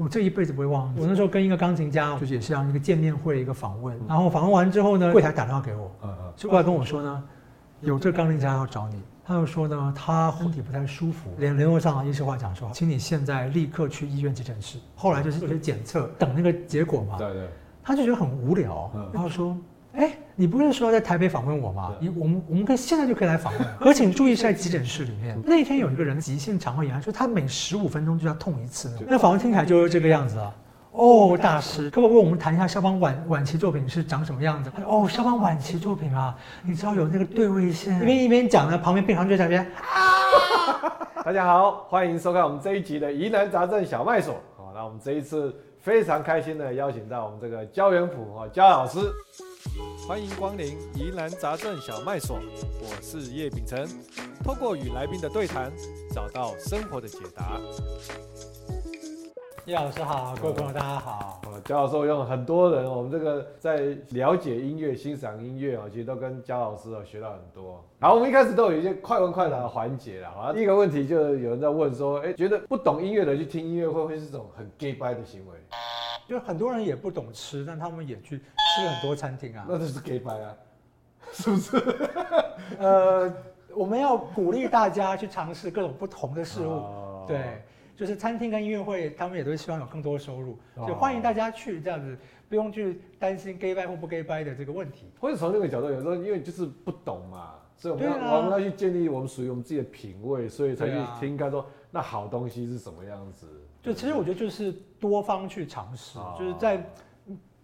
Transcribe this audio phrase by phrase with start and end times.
[0.00, 0.94] 我这一辈子不会忘。
[0.96, 5.90] 我那时候跟一个钢琴家，就是也是像一个见面会一个访问，然后访问完之后呢，柜台打电话给我，
[6.36, 7.24] 就过来跟我说呢，
[7.80, 9.02] 有这个钢琴家要找你。
[9.24, 14.78] 他又说呢，他身体不太舒服，联联络上医师话讲说，请你现在立刻去医院急诊室。
[14.94, 17.18] 后来就是一些检测，等那个结果嘛。
[17.18, 17.48] 对对。
[17.82, 19.56] 他就觉得很无聊，然后说
[19.94, 21.92] ：“哎，你不是说要在台北访问我吗？
[21.98, 23.68] 你我们我们可以现在就可以来访问。
[23.82, 25.36] 而请注意是在急诊室里面。
[25.44, 28.88] 那天有一个人急性肠胃炎，说他每十五分钟就要痛一次。
[29.08, 30.54] 那访问听起来就是这个样子啊。”
[30.94, 34.70] 哦，大师，可不可以我们谈一下肖邦晚晚期作品是长什么样子？
[34.86, 41.18] 哦，肖邦晚期作品啊，你知道有那个对位线，一边一边讲呢，旁边病房就在那边啊。
[41.24, 44.36] 大家好，欢迎收看我们这一集的疑难杂症小麦所。
[44.56, 45.52] 好，那我们这一次
[45.88, 48.98] 非常开心的邀请到我们这个焦元溥哈焦老师，
[50.06, 52.38] 欢迎光临疑难杂症小麦所，
[52.82, 53.88] 我是叶秉成，
[54.44, 55.72] 透过与来宾的对谈，
[56.12, 57.58] 找到生活的解答。
[59.68, 61.42] 叶老师好，各位朋友大家好。
[61.62, 67.84] 焦老师用很多人，我们这个在了解音乐、欣赏音乐啊，其实都跟焦老师啊学到很多。
[68.00, 70.30] 好，我们一开始都有一些快问快答的环节了。
[70.30, 75.58] 好，第一个问题就有人在问说，哎，觉得不懂音乐的去听音乐会不会是一种很 gay 掰的行为？
[76.26, 79.66] 就很多人也不懂吃，但他们也去吃很多餐厅啊。
[79.68, 80.56] 那就是 gay 掰啊，
[81.30, 81.76] 是不是？
[82.80, 83.30] 呃，
[83.74, 87.62] 我们要鼓励大家去尝试各种不同的事物，哦、对。
[87.98, 92.16] 就是餐厅跟音乐会，他们也都希望有更多的收入，所以欢迎大家去这样子，
[92.48, 95.10] 不用去担心 gay 掰或不 gay 掰的这个问题。
[95.18, 103.48] 或者从这个角度，有时候因为就是不懂嘛，所以我们要、啊、我们要去建立我们属于我们自己的品味，所以才去听，看说那好东西是什么样子。
[103.82, 106.88] 就其实我觉得就是多方去尝试，哦、就是在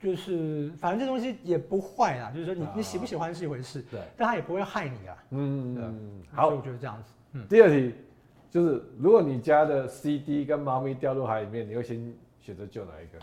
[0.00, 5.16] 就是反正这东西也不坏啦，就是说你、哦、你喜不喜欢是一回事，对，但它也不会害你啊。
[5.30, 7.12] 嗯嗯，好，所以我觉得这样子。
[7.34, 7.94] 嗯，第二题。
[8.54, 13.18] 就是如果你家的 CD 跟猫咪掉入海里面，你会先选择救哪一个？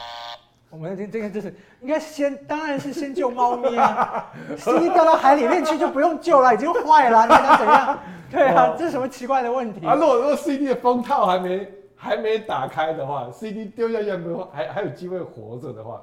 [0.69, 4.29] 我们这这个就是应该先，当然是先救猫咪啊。
[4.59, 7.99] CD 掉到海里面去就不用救了，已经坏了，你想怎样？
[8.29, 9.87] 对啊，这是什么奇怪的问题？
[9.87, 16.01] 啊，如果如果 CD 的封套还没还没打开的话，CD 丢下去没有还还有机会活着的话，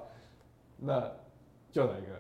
[0.79, 1.03] 那
[1.71, 2.19] 救哪一个？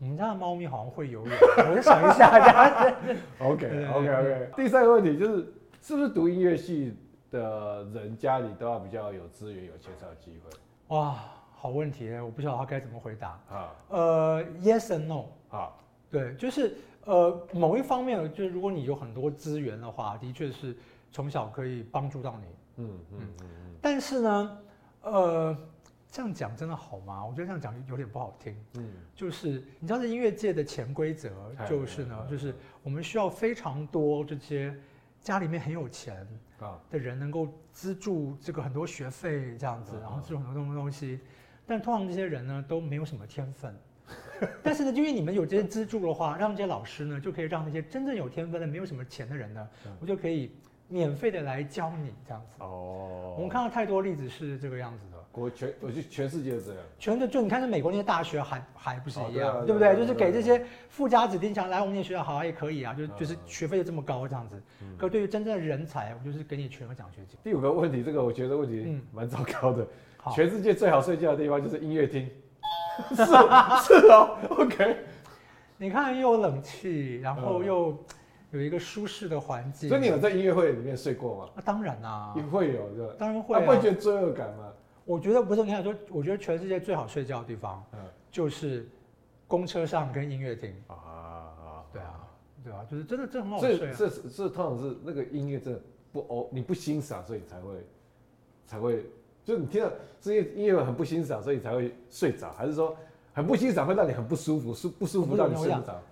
[0.00, 1.34] 我们家的猫咪好像会游泳，
[1.70, 3.16] 我就想一下，这样子。
[3.44, 4.50] OK OK OK。
[4.56, 5.52] 第三个问题就是。
[5.80, 6.94] 是不是读音乐系
[7.30, 10.50] 的人家里都要比较有资源、有钱才有机会？
[10.94, 11.18] 哇，
[11.52, 13.74] 好问题哎，我不晓得他该怎么回答啊。
[13.88, 15.72] 呃，Yes and No 啊，
[16.10, 20.76] 对，就是呃，某一方面，就是如果你有很多资源的话，的确是
[21.12, 22.46] 从小可以帮助到你。
[22.84, 23.74] 嗯嗯嗯嗯。
[23.80, 24.58] 但是呢，
[25.02, 25.56] 呃，
[26.10, 27.24] 这样讲真的好吗？
[27.24, 28.54] 我觉得这样讲有点不好听。
[28.74, 31.30] 嗯，就是你知道，这音乐界的潜规则
[31.68, 34.74] 就是呢，就是我们需要非常多这些。
[35.20, 36.26] 家里面很有钱
[36.60, 36.78] 啊。
[36.90, 41.20] 的人能够资助这个很多学费这样子，然后资助很多东西，
[41.66, 43.74] 但通常这些人呢都没有什么天分。
[44.62, 49.68] 但是呢，因为你们有这些资助的话，让这些老师呢就可以让那些真正有天分的、没有什么钱的人呢，
[50.00, 50.50] 我就可以
[50.88, 52.56] 免费的来教你这样子。
[52.58, 55.18] 哦，我们看到太多例子是这个样子的。
[55.30, 56.82] 国全，我就全世界都这样。
[56.98, 59.94] 全的就你看，那美国那些大学还还不是一样，对不对？
[59.96, 64.60] 就是给这些富家子弟想来我们那学校，好也可以啊，就就是学费就这么高这样子。
[64.96, 67.38] 可对于真正的人才，我就是给你全额奖学金。
[67.44, 69.86] 第五个问题，这个我觉得问题蛮糟糕的。
[70.34, 72.28] 全世界最好睡觉的地方就是音乐厅。
[73.14, 74.96] 是是哦，OK。
[75.76, 77.96] 你看又有冷气，然后又
[78.50, 79.88] 有一个舒适的环境。
[79.88, 81.50] 所以你有在音乐会里面睡过吗？
[81.56, 83.14] 啊，当然啊，也会有的。
[83.14, 83.60] 当然会。
[83.60, 84.72] 不会觉得罪恶感吗？
[85.04, 87.98] 我觉得不是，你想说，我觉得全世界最好睡觉的地方，嗯，
[88.30, 88.86] 就是
[89.46, 92.28] 公车上跟音乐厅啊啊，对啊，
[92.62, 93.94] 对啊，就是真的，这很好睡啊。
[93.96, 95.80] 这是是通常是那个音乐真的
[96.12, 97.86] 不哦，你不欣赏，所以才会
[98.66, 99.06] 才会，
[99.42, 102.94] 就是你听到这些音乐很不欣赏，所以才会睡着，还是说
[103.32, 106.02] 很不欣赏会让你很不舒服，舒不舒服让你睡不着？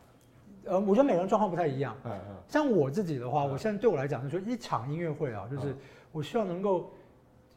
[0.67, 1.97] 呃，我觉得每个人状况不太一样。
[2.05, 5.75] 嗯嗯，像我自己的话，我现在对我来讲，就是说一场音乐会啊，就是
[6.13, 6.91] 我希望能够。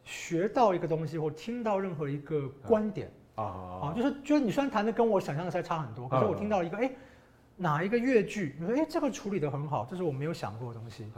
[0.05, 6.91] 学到一个东西或听到任何一个观点啊啊，就是就是你虽然弹的跟我想象的还差很多，可是我听到一个哎，
[7.55, 11.11] 哪一个乐句，你说哎这个处理的很好，这是我没有想过的东西。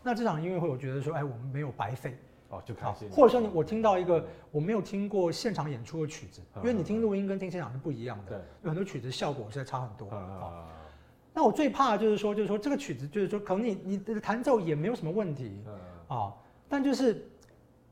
[0.00, 2.16] 那这场音乐会，我觉得说哎，我们没有白费
[2.50, 3.10] 哦，就开心。
[3.10, 10.68] 或者说你我听到一个我没有听过现场演出的曲子，因为你听录音跟听现场是不一样的，对，有很多曲子效果是在差很多啊。
[11.36, 15.62] 那我最怕就是说就是说这个曲子就是说可能你你的弹奏也没有什么问题
[16.08, 16.34] 啊，
[16.68, 17.24] 但就是。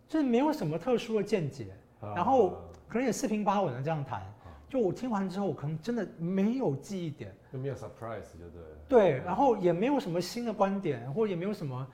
[0.07, 1.69] 就是没有什么特殊的见解，
[1.99, 2.51] 然后
[2.87, 4.23] 可能也四平八稳的这样弹，
[4.69, 8.63] 就我听完之后，我可能真的没有记忆点，就没有 surprise，就对。
[8.87, 11.85] 对，然后也没有什么新的观点，或者也没有什么，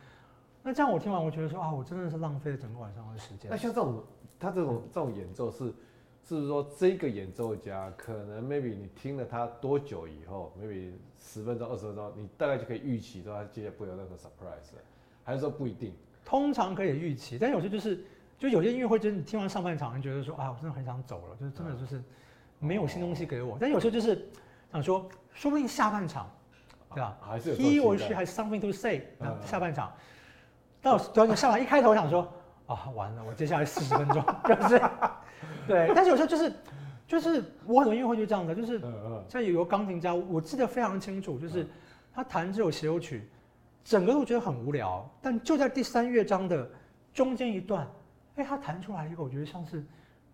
[0.61, 3.49] 那这样我听完，我觉得说啊，我真的是浪费了整个晚上的时间。
[3.49, 4.03] 那像这种
[4.39, 5.73] 他这种这种演奏是，
[6.39, 14.75] 是说这个演奏家可能 maybe 你听了他多久以后，maybe 十分钟、二十分钟，你大概就可以预期到他接下来不会有任何 surprise，
[15.25, 15.95] 还是说不一定？
[16.25, 18.05] 通常可以预期，但有些就是，
[18.39, 22.03] 就有些音乐会真的听完上半场，你觉得说啊，我真的很想走了，就是真的就是
[22.59, 23.57] 没有新东西给我。
[23.61, 24.29] 但有时候就是
[24.71, 26.31] 想说，说不定下半场，
[26.95, 27.19] 对吧？
[27.21, 29.09] 还是 He or she has something to say。
[29.45, 29.93] 下半场，
[30.81, 32.33] 到突然下来一开头，我想说
[32.67, 34.81] 啊，完了，我接下来四十分钟， 是不是？
[35.71, 35.91] 对。
[35.95, 36.53] 但是有时候就是，
[37.07, 38.81] 就是我很多音乐会就这样的，就是
[39.29, 41.67] 像有个钢琴家，我记得非常清楚，就是
[42.13, 43.29] 他弹这首协奏曲。
[43.83, 46.71] 整个都觉得很无聊，但就在第三乐章的
[47.15, 47.89] 中间一段，
[48.37, 49.83] 哎，他弹出来一个我觉得像是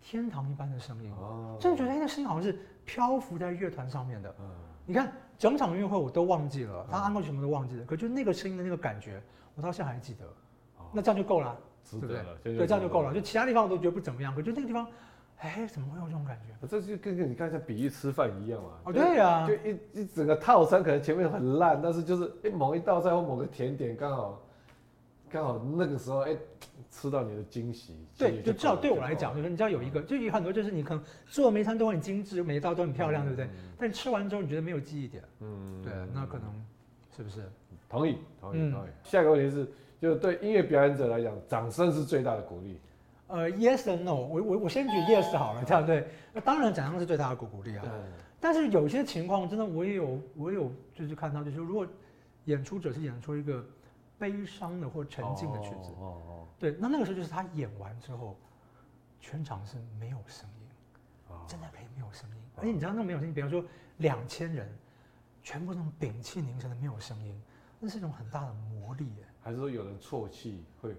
[0.03, 4.35] 天堂一般的声音，哦，真的觉得哎，那声音好像是漂浮在乐团上面的。
[4.41, 4.51] 嗯，
[4.85, 9.23] 你看整场音乐会我都忘记了，他安过去什么都忘记了，可就那个声音的那个感觉，
[9.55, 10.27] 我到现在还记得。
[10.93, 11.57] 那这样就够了，
[11.89, 12.25] 对不对？
[12.43, 13.15] 对，这样就够了。
[13.15, 14.89] 就其他地方我都觉得不怎么样，可就那个地方。
[15.39, 16.67] 哎，怎么会有这种感觉？
[16.67, 18.71] 这就跟跟你刚才比喻吃饭一样嘛。
[18.85, 24.43] 哦，对呀、啊，就一一整个套餐可能前面很烂，但是就是哎某一道菜或某个甜点刚好
[25.31, 26.35] 刚好那个时候哎
[26.91, 27.95] 吃到你的惊喜。
[28.17, 33.49] 对，就至少对我来讲，就是你知道有一个，就有很多就是你可能做的每餐都很精致，每一道都很漂亮，嗯、对不对？
[33.79, 35.23] 但吃完之后你觉得没有记忆点。
[35.41, 36.51] 嗯，对，那可能
[37.15, 37.43] 是不是？
[37.89, 38.87] 同意，同意，同意。
[38.87, 39.69] 嗯、下一个问题是，
[40.01, 42.81] 就是对音乐表演者来讲，掌声是最大的鼓励。
[43.29, 46.09] 呃，yes and no，我我我先举 yes 好了，这样对。
[46.33, 47.83] 那当然，奖项是最大的鼓鼓励啊。
[47.83, 47.91] 对。
[48.39, 51.87] 但是有些情况，真的我也有，我也有就是看到，就是如果
[52.45, 53.65] 演出者是演出一个
[54.19, 56.49] 悲伤的或沉静的曲子，哦哦哦。
[56.59, 58.37] 对，那那个时候就是他演完之后，
[59.21, 60.69] 全场是没有声音，
[61.49, 62.37] 真的可以没有声音。
[62.57, 63.65] 而且你知道那种没有声音，比方说
[63.97, 64.69] 两千人，
[65.43, 67.43] 全部那种屏气凝神的没有声音，
[67.81, 69.25] 那是一种很大的魔力耶。
[69.43, 70.99] 还是说有人啜泣会会？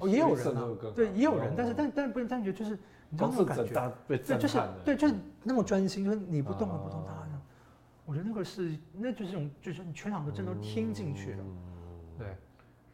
[0.00, 2.78] 哦，也有人啊，对，也有人，但是但但不能但觉就是
[3.08, 7.40] 你知道那种感觉，对，就是对，就是那么专心，就是你不动了不动他呢，
[8.04, 11.44] 我觉得那个是，那就是种，就是你全场的真都听进去了，
[12.18, 12.26] 对，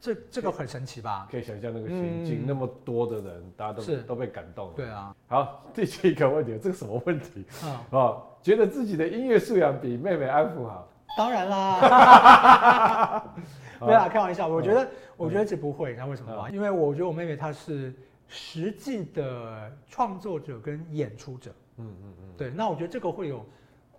[0.00, 1.29] 这这个很神奇吧？
[1.31, 5.14] 可以想象那个情境，那么多的人，大家都都被感动了，对啊。
[5.29, 7.44] 好，第七个问题，这个什么问题
[7.90, 8.23] 啊？
[8.43, 10.88] 觉得自己的音乐素养比妹妹安抚好？
[11.17, 13.25] 当然啦。
[13.81, 14.47] 没有啦，开玩笑。
[14.47, 16.49] 我觉得，我觉得这不会，你知道为什么吗？
[16.49, 17.93] 因为我觉得我妹妹她是
[18.29, 21.53] 实际的创作者跟演出者。
[21.79, 22.29] 嗯嗯嗯。
[22.37, 23.44] 对，那我觉得这个会有，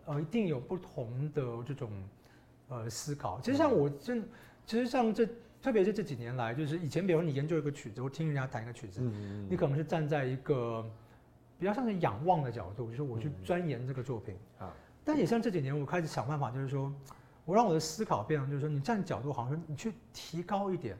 [0.06, 1.92] 呃，一定有不同的这种，
[2.70, 3.42] 呃，思考。
[3.42, 4.22] 其实像我这，
[4.66, 5.28] 其实像这，
[5.62, 9.02] 特别是这几年来，就是以前，比如说你研究一个曲子，或听人家弹一个曲子，
[9.50, 10.90] 你可能是站在一个
[11.60, 14.38] 比较像是仰望的角度，就是我去钻研这个作品。
[14.60, 14.74] 啊。
[15.04, 16.94] 但也像这几年，我开始想办法，就是说。
[17.46, 20.96] 我让我的思考变成，就是说，你站角度，好像说你去提高一点，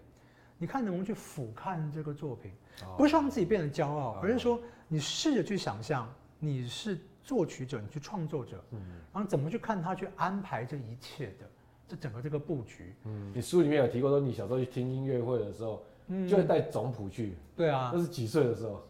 [0.58, 2.52] 你看能不能去俯瞰这个作品，
[2.98, 4.60] 不是让自己变得骄傲，而是说
[4.90, 8.62] 你试着去想象你是作曲者，你去创作者，
[9.14, 11.50] 然后怎么去看他去安排这一切的
[11.88, 12.94] 这整个这个布局。
[13.06, 15.82] 嗯，你书里面有提过说，你小时候去听音乐会的时候，
[16.30, 17.38] 就会带总谱去。
[17.56, 18.86] 对啊，那是几岁的时候？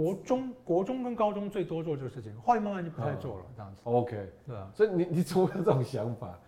[0.00, 3.82] 国中、国中跟高中最多做这个事情，后来慢慢就不太做了，这样子。
[3.84, 6.38] OK，对啊，所以你 你怎么有这种想法？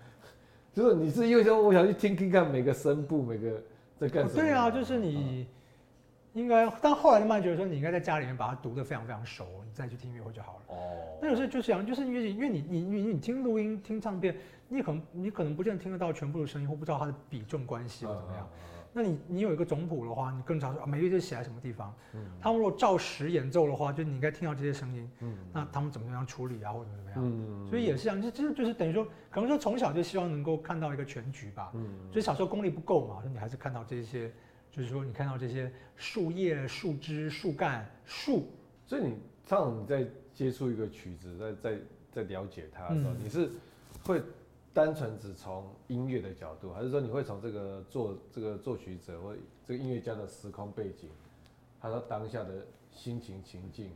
[0.72, 3.62] 就是你是因为说我想去听听看每个声部每个
[3.98, 4.40] 在干什么？
[4.40, 5.46] 对啊，就是你
[6.32, 10.74] 应该，但后来慢慢觉得说你应该在家里面把它读得非常非常熟，你再去听音乐会就好了。
[10.74, 10.76] 哦。
[11.20, 14.34] 那有时候就是想，就是因为因为你你你你听录音听唱片，
[14.66, 18.48] 你可能你可能不见得听得到全部的声音，或不知道它的比重关系或怎么样。
[18.92, 21.94] 那你你有一个总谱的话，你更常说啊，每个乐就写在什么地方。
[22.12, 22.24] 嗯。
[22.40, 25.10] 他们如果照实演奏的话，就你应该听到这些声音。
[25.20, 25.34] 嗯。
[25.52, 27.18] 那他们怎么样处理啊，或者怎么样？
[27.18, 27.66] 嗯。
[27.68, 31.70] 所以也是这样，就就是等于说，可能说从小就希望能够看到一个全局吧。
[31.74, 31.86] 嗯。
[32.10, 34.30] 所以小时候功力不够嘛，你还是看到这些，
[34.70, 38.46] 就是说你看到这些树叶、树枝、树干、树。
[38.86, 39.14] 所以你
[39.48, 41.78] 当你在接触一个曲子，在在
[42.12, 43.50] 在了解它的时候，嗯、你是
[44.04, 44.22] 会。
[44.74, 51.10] 单纯只从音乐的角度，还是说你会从这个作这个作曲者或这个音乐家的时空背景，
[51.78, 53.90] 还有他当下的心情情境，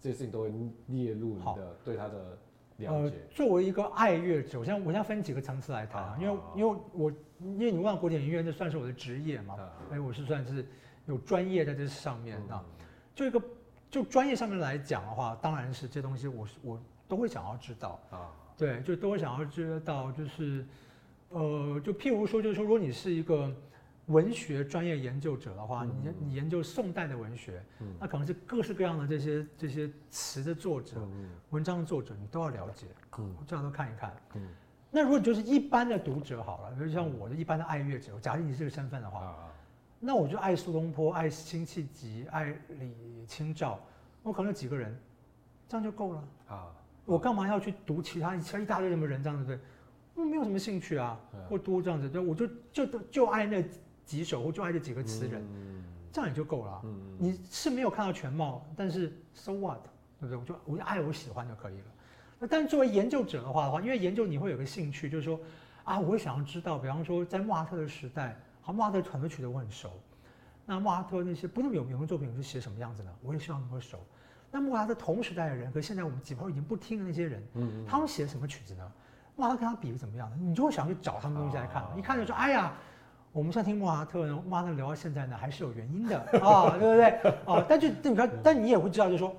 [0.00, 0.52] 这些事情都会
[0.86, 2.38] 列入你的对他的
[2.78, 3.16] 了解。
[3.16, 7.10] 呃，作为一个爱乐者，我现在我现在分几个层次来谈啊，因为因为我
[7.40, 9.56] 因为你问古典音乐，这算是我的职业嘛，
[9.90, 10.64] 哎，我是算是
[11.06, 12.64] 有专业在这上面啊。
[13.14, 13.42] 就一个
[13.90, 18.32] 就专业上面来讲的话，当然是这东西我我都会想要知道啊。
[18.56, 20.64] 对，就都会想要知道，就是，
[21.30, 23.50] 呃，就譬如说，就是说，如果你是一个
[24.06, 27.62] 文学专业研究者的话，你你研究宋代的文学，
[27.98, 31.08] 那可能是各式各样的这些这些词的作者、
[31.50, 32.86] 文章的作者，你都要了解，
[33.18, 34.14] 嗯，这样都看一看。
[34.34, 34.48] 嗯，
[34.90, 39.36] 那如果你就是一般的读者好了，比如像我的一般的爱乐者，假设你是这个身份的话，
[39.98, 43.80] 那我就爱苏东坡，爱辛弃疾，爱李清照，
[44.22, 44.96] 我可能有几个人，
[45.68, 46.24] 这样就够了。
[46.48, 46.66] 啊。
[47.04, 49.58] 我干嘛要去读其他其他一大堆什么人这样子对？
[50.14, 51.18] 我没有什么兴趣啊，
[51.48, 53.64] 或多这样子，对，我就就就爱那
[54.04, 55.82] 几首，或就爱这几个词人，嗯、
[56.12, 56.82] 这样也就够了。
[56.84, 59.80] 嗯、你是没有看到全貌，但是 so what，
[60.20, 60.36] 对不对？
[60.36, 61.84] 我就我就爱我喜欢就可以了。
[62.38, 65.40] 那但是作为研究者的话的话，因为研究你会有个兴趣，就是说
[65.84, 69.90] 啊，我会想要知道，比方说在莫扎特的时代，好，莫扎特很多曲子我很熟，
[70.66, 73.98] 那莫扎特那些不那么有名的作品是写什么样子呢，我也希望能够熟。
[74.52, 78.92] 那莫扎特同时代的人和现在我们几乎已经不听的那些人，嗯嗯他们写什么曲子呢？
[79.34, 80.30] 莫扎特跟他比的怎么样？
[80.38, 82.70] 你就会想去找他们东西来看，一看就说：“哎呀，
[83.32, 87.04] 我们现在听莫扎特呢，莫扎特聊到现在呢，还是有原因的 啊，对不对？
[87.46, 89.34] 啊，但就你看，但你也会知道，就是说，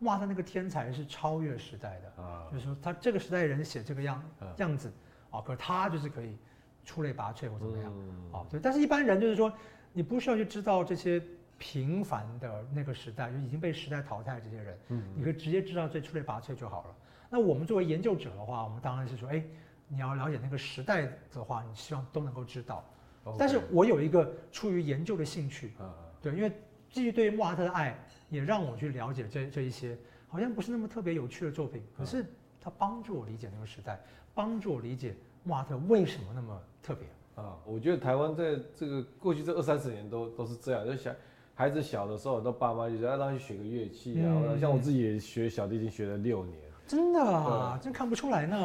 [0.00, 4.20] 莫扎特那个天才是超越时代的啊，就是说他这个时代的人写这个样
[4.56, 4.92] 样子
[5.30, 6.36] 啊，可是他就是可以
[6.84, 7.92] 出类拔萃或怎么样
[8.32, 8.58] 啊，对。
[8.58, 9.52] 但是一般人就是说，
[9.92, 11.22] 你不需要去知道这些
[11.58, 16.96] 平凡的那个时代就已经被时代淘汰这些人，嗯你可以直接知道最出类拔萃就好了。”
[17.28, 19.42] 那我们作为研究者的话，我们当然是说，哎，
[19.88, 22.84] 你要了解那个时代的话，你希望都能够知道。
[23.36, 26.52] 但是我有一个出于研究的兴趣，嗯、对，因为
[26.88, 27.98] 基于对莫扎特的爱，
[28.30, 29.98] 也让我去了解这这一些
[30.28, 32.24] 好像不是那么特别有趣的作品，可是
[32.60, 33.98] 它帮助我理解那个时代，
[34.32, 37.58] 帮助我理解莫扎特为什么那么特别啊。
[37.64, 41.12] 我觉得台湾在这个过去这二三十年都都是这样，就小
[41.56, 46.56] 孩子小的时候，很多爸妈就说要让他去学个乐器啊，嗯、像我自己也学小提琴学了六年。
[46.86, 48.56] 真的啊，真看不出来呢。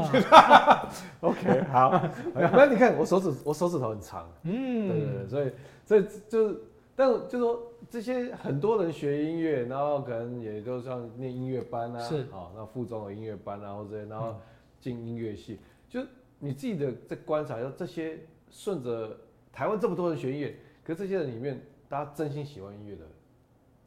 [1.21, 1.89] OK，好，
[2.35, 4.29] 那你看我手指，我手指头很长。
[4.43, 5.51] 嗯，对对对，所以
[5.85, 6.61] 所以就是，
[6.95, 14.35] 但就是说这些很多人学音乐，然后可能也都像念音乐班啊，是，好，那附中有音乐班啊，或者然后
[14.79, 16.01] 进音乐系，就
[16.37, 18.19] 你自己的在观察，要这些
[18.51, 19.17] 顺着
[19.51, 21.59] 台湾这么多人学音乐，可是这些人里面，
[21.91, 23.05] 大家真心喜欢音乐的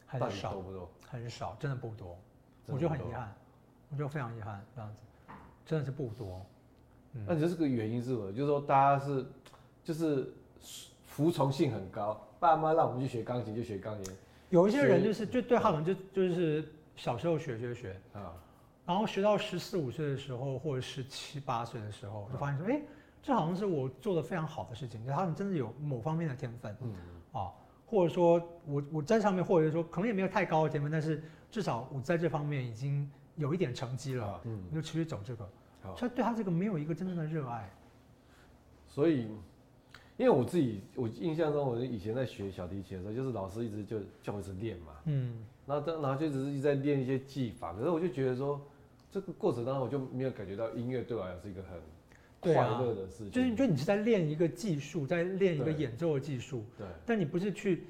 [0.06, 0.90] 很少，多不多？
[1.08, 2.18] 很少，真的不多，
[2.66, 3.34] 我觉得很遗憾。
[3.88, 5.00] 我就非常遗憾，这样子
[5.64, 6.44] 真的是不多。
[7.14, 8.30] 嗯、那你这个原因是什么？
[8.30, 9.24] 就是说大家是
[9.82, 10.30] 就是
[11.06, 14.14] 服从性很高，爸妈让我们去学钢琴就学钢琴。
[14.50, 18.32] 有一些人就是就对他们就就是小时候学学学啊，嗯、
[18.84, 22.86] 然后学到十四五岁的时候或者十七八岁的时候，就发现说，哎、嗯，
[23.22, 26.94] 这好像是我做的非常好的事情，就他们真的有某方面的天分，嗯
[27.32, 27.50] 啊，
[27.94, 33.10] 或者说我我在上面，或者说可能也没有太高的天分，但是至少我在这方面已经。
[33.36, 35.44] 有一点成绩了，嗯，就持续走这个，
[35.82, 37.68] 好所以对他这个没有一个真正的热爱。
[38.86, 39.22] 所以，
[40.16, 48.60] 因为我自己，我印象中，我以前在学小提琴的时候，就是老师一直就叫我一直练嘛，嗯，然后然后就只是一直在练一些技法，可是我就觉得说，
[49.10, 51.72] 这个过程当中我就没有感觉到音乐对我来讲是一个很
[52.44, 57.86] 快乐的事情，就是就你是在练一个技术，在练一个演奏的技术，对，但你不是去。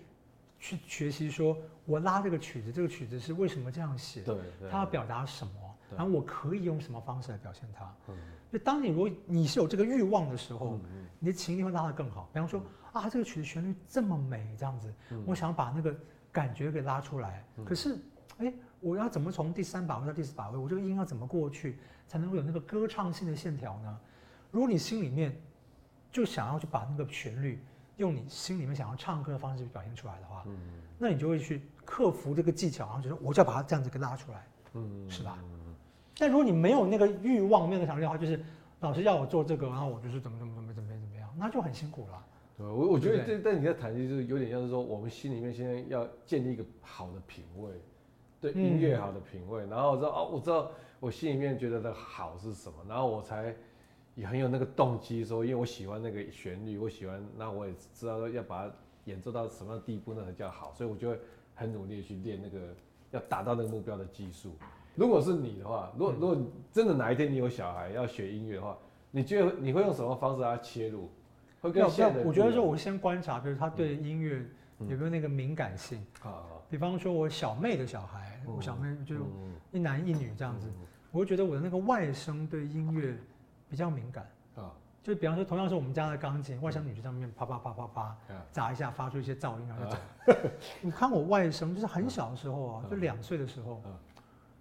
[0.60, 4.22] 去学习说，我拉这个曲子，这个曲子是为什么这样写？
[4.22, 4.34] 对，
[4.70, 5.52] 它要表达什么？
[5.94, 7.94] 然后我可以用什么方式来表现它？
[8.08, 8.14] 嗯，
[8.50, 10.80] 就当你如果你是有这个欲望的时候，
[11.18, 12.30] 你的情力会拉得更好。
[12.32, 12.62] 比方说
[12.94, 14.90] 啊，这个曲子旋律这么美，这样子，
[15.26, 15.94] 我想把那个
[16.32, 17.44] 感觉给拉出来。
[17.62, 17.98] 可是，
[18.38, 20.56] 哎，我要怎么从第三把位到第四把位？
[20.56, 21.76] 我这个音要怎么过去，
[22.08, 24.00] 才能够有那个歌唱性的线条呢？
[24.54, 25.38] 如果你心里面
[26.10, 27.62] 就想要去把那个旋律。
[27.96, 30.56] 用你心里面想要唱歌的方式去表现出来的话，嗯，
[30.98, 35.38] 那你就会去克服这个技巧，然后就说我就要把它这样子给拉出来，嗯，是吧？
[35.44, 35.72] 嗯，
[36.18, 38.44] 但如果你没有那个欲望，没有那个想力的话，就是
[38.80, 42.26] 老师要我做这个，然后我就是怎么怎么怎么怎么怎么样，那就很辛苦了。
[42.58, 47.70] 对，我我觉得这但你在谈就是有点像是说，我们心里面现在要建立一个好的品味，
[48.40, 50.68] 对音乐好的品味，然后我知道哦，我知道
[50.98, 53.54] 我心里面觉得的好是什么，然后我才。
[54.14, 58.72] 也很有那个动机，说因为我喜欢那个旋律，我喜欢，那我也知道说要把它
[59.06, 61.18] 演奏到什么样的地步，那才叫好，所以我就会
[61.54, 62.74] 很努力去练那个
[63.10, 64.54] 要达到那个目标的技术。
[64.94, 66.36] 如果是你的话，如果如果
[66.72, 68.78] 真的哪一天你有小孩要学音乐的话，
[69.10, 71.10] 你觉得你会用什么方式来切入？
[71.60, 74.46] 会跟现在我觉得说，我先观察，比如他对音乐
[74.78, 76.44] 有没有那个敏感性啊。
[76.70, 79.16] 比方说，我小妹的小孩，我小妹就
[79.72, 80.68] 一男一女这样子，
[81.10, 83.16] 我会觉得我的那个外甥对音乐。
[83.74, 84.24] 比较敏感。
[84.54, 84.70] 啊，
[85.02, 88.16] 就比方说，同样是我们家的钢琴，外甥女在上面啪啪啪啪啪
[88.52, 90.48] 砸一下，发出一些噪音，然后就走。
[90.80, 93.82] 你看我外甥，就是很小的时候啊，就两岁的时候，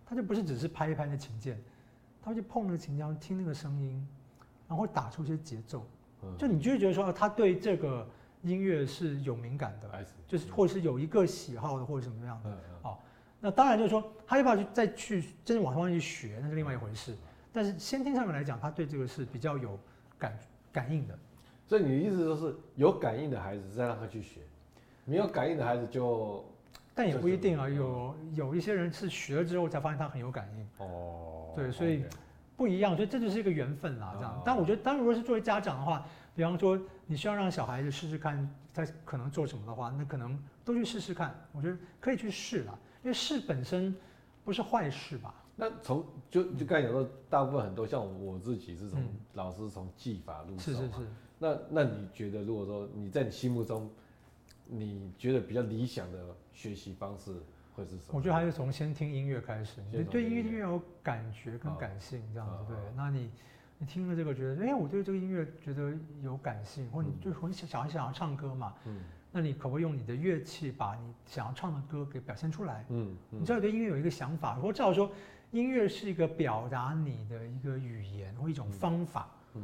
[0.04, 1.62] 他就不是只是拍一拍那琴键，
[2.24, 4.08] 他会去碰那个琴键，听那个声音，
[4.68, 5.86] 然后会打出一些节奏。
[6.40, 8.08] 就你就会觉得说，他对这个
[8.42, 12.58] 音乐是有敏感的，就是或者是有一个喜好的，或者什么样的。
[12.82, 12.98] 哦，
[13.40, 17.16] 那当然就是说，他要不要去再去真正往上去学，那是另外一回事。
[17.54, 19.80] 但是先天上面来讲，他对这个是比较有
[20.18, 20.38] 感
[20.72, 21.18] 感应的，
[21.68, 24.42] 所以你的意思就是有感应的孩子再让他去学，
[25.06, 26.44] 没有感应的孩子就，
[26.96, 30.68] 但也不一定啊，有有一些人是学了之后才发现他很有感应。
[30.86, 32.04] 哦，对，所以
[32.58, 34.42] 不一样，所以这就是一个缘分啦，这样。
[34.44, 36.04] 但我觉得，当如果是作为家长的话，
[36.36, 43.96] 比方说你需要让小孩子试试看他可能做什么的话，那可能都去试试看，我觉得可以去试啦，因为试本身
[44.44, 45.34] 不是坏事吧。
[45.56, 49.02] 那从就就刚才讲说，大部分很多像我自己是从
[49.34, 51.08] 老师从技法入手，是是是。
[51.38, 53.90] 那那你觉得，如果说你在你心目中，
[54.66, 57.34] 你觉得比较理想的学习方式
[57.76, 58.14] 会是什么？
[58.14, 62.78] 我觉得还是从先听音乐开始，你对音乐音乐有感觉跟感性这样子，对。
[62.96, 63.30] 那你
[63.78, 65.94] 你听了这个，觉得哎，我对这个音乐觉得
[66.24, 69.02] 有感性，或者你就很小孩想要唱歌嘛，嗯。
[69.34, 72.86] 那你可不可以用你的乐器把你想要唱的歌给表现出来？
[72.88, 73.14] 嗯。
[73.30, 75.12] 你知道对音乐有一个想法，或者至少说。
[75.52, 79.30] 音乐是一个表达你的一个语言或一种方法。
[79.54, 79.62] 嗯，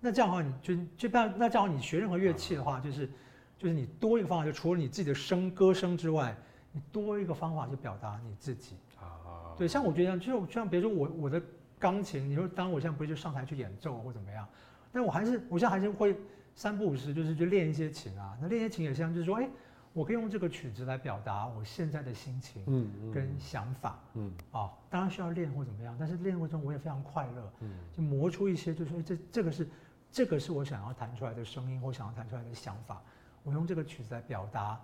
[0.00, 3.08] 那这样的话，你就就那那这样你学任何乐器的话，就是
[3.56, 6.36] 就是你多一个方法，就除了你自己的声歌声之外，
[6.72, 8.74] 你多一个方法去表达你自己。
[9.00, 11.40] 啊，对，像我觉得，就像比如说我我的
[11.78, 14.44] 钢琴，你说当然我现在不会就上台去演奏或怎么样，
[14.90, 16.16] 但我还是我现在还是会
[16.58, 18.36] 三不五时就是去练一些琴啊。
[18.42, 19.48] 那练一些琴也像就是说，哎。
[19.94, 29.68] 我可以用这个曲子来表达我现在的心情，嗯，跟想法，嗯，啊，当然需要练或怎么样，但是练过程中我也非常快乐，嗯，就磨出一些，就是说这这个是
[30.12, 33.02] 这个是我想要弹出来的声音或想要弹出来的想法，
[33.42, 34.78] 我用这个曲子来表达，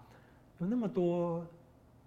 [0.59, 1.47] 有那么多，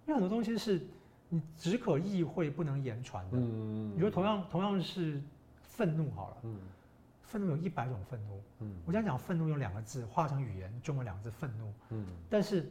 [0.04, 0.84] 有很多东西是
[1.30, 5.22] 你只可意会不能言传的，嗯，你说同样同样是
[5.62, 6.56] 愤怒好了，嗯，
[7.28, 12.68] 愤怒有一百种愤怒，嗯，我想讲愤怒用两个字化成语言，中文两个字愤怒，嗯，但是。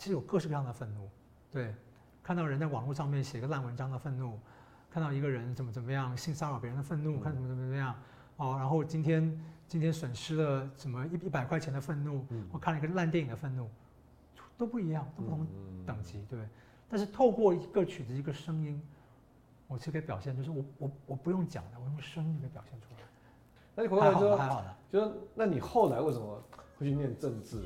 [0.00, 1.10] 其实有各式各样的愤怒，
[1.50, 1.74] 对，
[2.22, 4.40] 看到人在网络上面写个烂文章的愤怒，
[4.90, 7.94] 看到一个人怎么怎么样性骚扰别人的愤怒，嗯、看怎么怎么怎么样，
[8.38, 13.68] 哦，然后今天今天损失了什么一一百块钱的愤怒，嗯、我看了一个烂电影的愤怒，
[14.56, 15.46] 都不一样，都不同
[15.84, 16.48] 等级，对。
[16.88, 18.80] 但是透过一个曲子一个声音，
[19.66, 22.99] 我是可以表现，就是我我我不用讲的，我用声音就可以表现出来。
[23.80, 26.44] 那你回来说还好的，就是那你后来为什么
[26.78, 27.62] 会去念政治？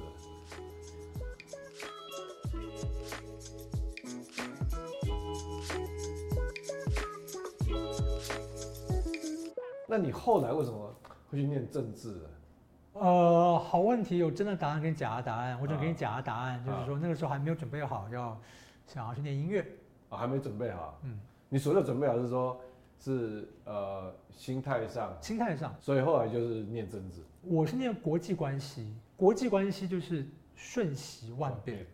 [9.88, 10.94] 那你后来为什么
[11.31, 12.14] 会去念政治？
[12.92, 15.59] 呃，好问题，有真的答案跟假的答案。
[15.61, 18.40] 我只能给你假的答案，啊、就是说那个时候还没有准备好要
[18.87, 19.66] 想要去念音乐
[20.11, 20.96] 啊，还没准备好。
[21.03, 22.61] 嗯，你所谓的准备好是说，
[23.00, 27.22] 是呃心态上，心态上，所以后来就是念政治。
[27.42, 31.87] 我是念国际关系，国际关系就是瞬息万变。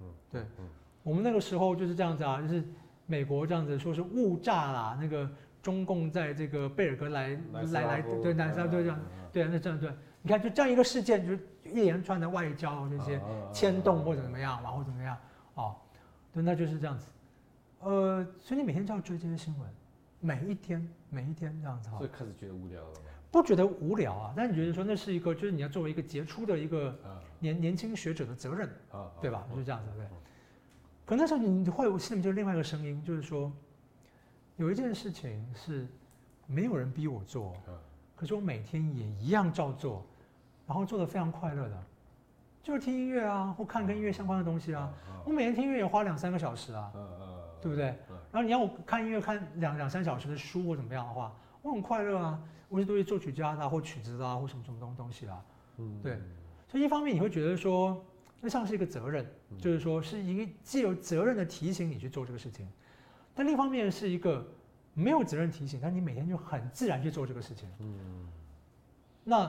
[0.00, 0.68] 嗯对，嗯、
[1.02, 2.64] 我们那个时候就是这样子啊，就是
[3.06, 5.28] 美国这样子说是误炸啦那个。
[5.64, 9.00] 中共在这个贝尔格莱来来对南沙对这样
[9.32, 13.18] 对那这样对，你看就这样一个事件，就是一连串的外交这些
[13.50, 15.16] 牵动或者怎么样，然后怎么样
[15.54, 15.74] 哦，
[16.34, 17.06] 对，那就是这样子。
[17.80, 19.66] 呃，所以你每天就要追这些新闻，
[20.24, 21.98] 每一天每一天这样子哈。
[21.98, 23.00] 所以开始觉得无聊了吗？
[23.30, 26.98] 不觉得无聊啊，但你觉得说那是一个，就是你要作为一个杰出的一个
[27.38, 28.68] 年年轻学者的责任，
[29.20, 29.46] 对吧？
[29.52, 30.06] 就是这样子对。
[31.04, 33.52] 可那时候你会有心里面就是另外一个声音，就是说。
[34.56, 35.84] 有一件事情是
[36.46, 37.56] 没有人逼我做，
[38.14, 40.06] 可是我每天也一样照做，
[40.64, 41.82] 然后做的非常快乐的，
[42.62, 44.92] 就是听音乐啊，或看跟音乐相关的东西啊。
[45.24, 46.92] 我每天听音乐也花两三个小时啊，
[47.60, 47.98] 对不对？
[48.34, 52.42] 然后你要我看音乐看两两三小时的书或怎么样的话，我很快乐啊。
[52.68, 55.40] 我是对于作曲家啊或曲子啊或什么什么东东西啊，
[56.02, 56.18] 对。
[56.66, 58.04] 所以一方面你会觉得说，
[58.40, 59.24] 那像是一个责任，
[59.60, 62.68] 就是说是一个既有责任的提醒你去做这个事情。
[63.36, 64.44] 但另一方面是一个
[64.94, 67.68] 没有责任提醒，但你每天就很自然去做这个事情。
[67.78, 68.28] 嗯，
[69.22, 69.48] 那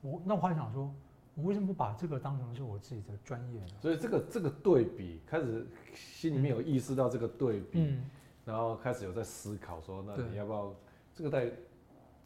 [0.00, 0.94] 我那我还想说，
[1.36, 3.74] 我为什么不把这个当成是我自己的专业呢？
[3.80, 8.04] 所以这个这个对比，开始心里面有意识到这个对比，嗯，
[8.44, 10.74] 然后开始有在思考说，那你要不要
[11.14, 11.52] 这个在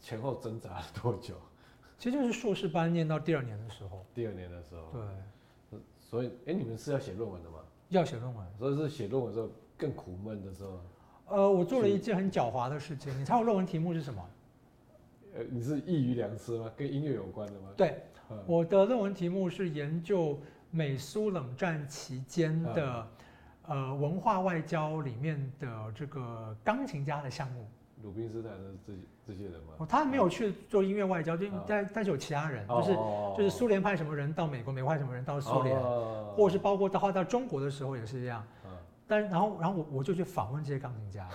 [0.01, 1.35] 前后挣扎了多久？
[1.99, 4.07] 其实就是硕士班念到第二年的时候。
[4.14, 4.92] 第二年的时候。
[4.92, 5.81] 对。
[5.99, 7.59] 所以，哎，你们是要写论文的吗？
[7.90, 8.46] 要写论文。
[8.59, 9.53] 所以是写论文的时候。
[9.81, 10.79] 更苦闷的时候，
[11.29, 13.18] 呃，我做了一件很狡猾的事情。
[13.18, 14.23] 你猜我论文题目是什么？
[15.35, 16.70] 呃，你是一鱼两吃吗？
[16.77, 17.70] 跟音乐有关的吗？
[17.79, 20.40] 对，嗯、我的论文题目是研究
[20.71, 23.07] 美苏冷战期间的、
[23.69, 27.66] 嗯、呃文化外交里面的这个钢琴家的项目。
[28.03, 28.93] 鲁宾斯坦的这
[29.27, 29.75] 这些人吗？
[29.79, 32.95] 哦，他没有去做音乐外交，就但但是有其他人，就是
[33.37, 38.43] 就是苏联派什么人到美国，美国派什么人到苏联，或者是包括到后到中国的时候也是一样。
[39.07, 41.29] 但然后然后我我就去访问这些钢琴家，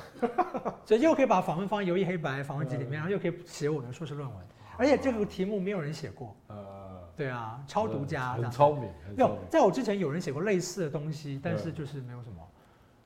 [0.86, 4.38] 所以又可以把访问放在游艺黑白访问集里面，然后又可以写我的硕士论文。
[4.78, 6.36] 而且这个题目没有人写过。
[6.48, 8.90] 呃，对啊，超独家，很聪明。
[9.16, 12.48] 没有，在我之前有人写过类似的东西，但是就是没有什么。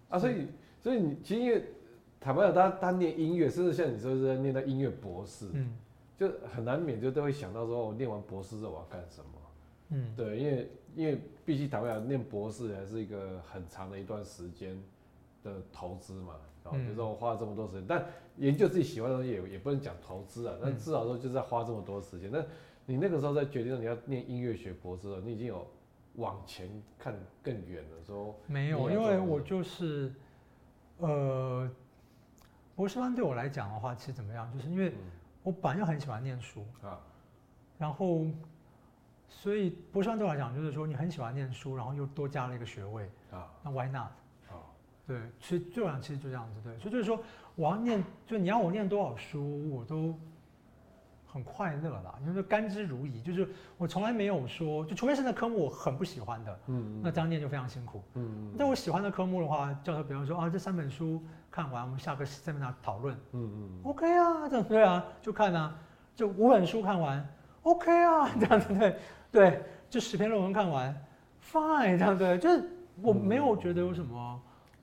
[0.10, 0.48] 啊，所以
[0.80, 1.64] 所以你其实因为
[2.20, 5.76] 坦白讲，他他念音乐，甚至像你说是在念到音乐博士，嗯，
[6.18, 9.30] 就很难免就都会想到说，我念完博士之后我要干什么？
[9.90, 14.76] 嗯，对，因为因为毕竟坦白讲，念博士还是一个很长的一段时间
[15.44, 16.34] 的投资嘛。
[16.70, 18.06] 哦，比如说我花了这么多时间，但
[18.38, 22.30] 研究自己喜欢的东西也也不能讲投资啊，但至少说就是在花这么多时间。
[22.32, 22.44] 那
[22.86, 25.68] 你那个时候在决定你要念音乐学博士了，你已经有
[26.16, 30.14] 往前看更远了，说没有，因为我就是
[30.98, 31.70] 呃，
[32.76, 34.94] 博士班对我来讲的话，其实怎么样，就是因为
[35.44, 37.00] 我本来就很喜欢念书啊，
[37.78, 38.26] 然后
[39.30, 44.12] 所以博士班对我来讲，就是说你很喜欢念书，然后又多加了一个学位啊，那 Why not？
[45.10, 47.20] 对，其实对我来讲其实就这样子，对，所以就是说，
[47.56, 50.14] 我要念，就你让我念多少书，我都
[51.26, 61.20] 很快乐啦，因为就甘之如饴，就是我从来没有说，就除非是那科目我很不喜欢的，嗯，嗯，那这样念就非常辛苦，嗯，嗯，但我喜欢的科目的话，教授比方说啊，这三本书
[61.50, 65.76] 看完，我们下个 seminar 讨论，嗯嗯，OK 啊，这样对啊，就看啊，
[66.16, 67.28] 就五本书看完
[67.64, 68.96] ，OK 啊，这样子对，
[69.32, 70.96] 对，就十篇论文看完
[71.52, 72.70] ，Fine，这样对，就是
[73.02, 74.40] 我没有觉得有什么。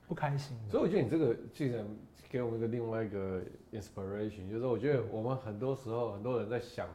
[0.07, 1.85] 不开心，所以我觉得你这个竟然
[2.29, 3.41] 给我们一个另外一个
[3.73, 6.87] inspiration，就是我觉得我们很多时候很多人在想，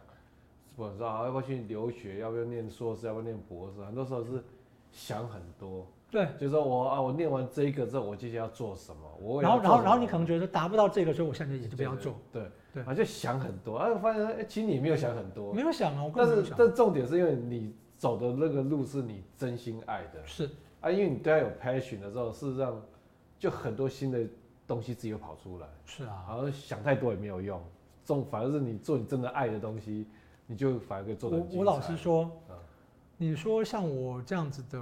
[0.75, 4.43] 不知道要不要去留学，要不要念硕士，要不要念博士，很多时候是
[4.91, 5.87] 想很多。
[6.11, 9.03] 对，就是说我啊，我念完这一个之后，我接下来要做什么？
[9.21, 12.15] 我然后然后然后你可能觉得达不到这个，所以我现在也就不要做。
[12.33, 20.49] 对对，啊就想很多，啊发现哎，其实你没有想很多，没有想啊，但是但重点是因为你走的那个路是你真心爱的，是
[20.81, 22.83] 啊，因为你对他有 passion 的时候，事实上。
[23.43, 24.25] 就很多新的
[24.69, 27.61] 东西自己又跑出来，是啊，好像想太多也没有用，
[28.05, 30.07] 这种反而是你做你真的爱的东西，
[30.47, 31.59] 你就反而可以做得很精彩。
[31.59, 32.31] 我我老实说，
[33.17, 34.81] 你说像我这样子的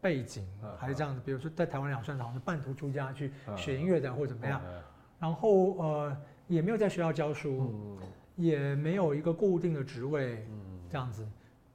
[0.00, 0.44] 背景，
[0.76, 4.60] 还是这样子，比如说在台湾两算好像半途出家去学音乐的或者怎么样，
[5.20, 6.16] 然后呃
[6.48, 7.96] 也没有在学校教书，
[8.34, 10.44] 也没有一个固定的职位，
[10.88, 11.24] 这样子，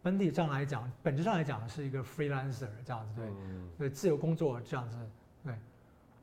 [0.04, 3.30] 本体上来讲，本质上来讲是一个 freelancer 这样子，对，
[3.78, 5.08] 对，自由工作这样子，对。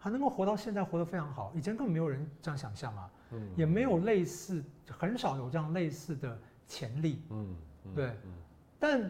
[0.02, 1.52] 还能够活到现在，活得非常好。
[1.54, 4.60] 以前根本没有人这样想象啊，嗯，也没有类似，
[4.90, 6.36] 很少有这样类似的
[6.66, 7.56] 潜力，嗯，
[7.94, 8.06] 对。
[8.24, 8.32] 嗯、
[8.80, 9.00] 但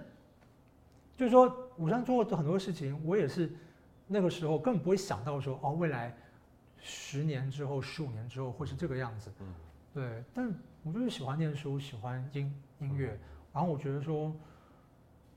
[1.17, 3.51] 就是说，武山做过很多事情，我也是
[4.07, 6.15] 那个时候根本不会想到说，哦，未来
[6.79, 9.55] 十年之后、十五年之后会是这个样子，嗯，
[9.95, 10.23] 对。
[10.35, 13.21] 但我就是喜欢念书，喜欢音音乐，嗯、
[13.55, 14.31] 然后我觉得说，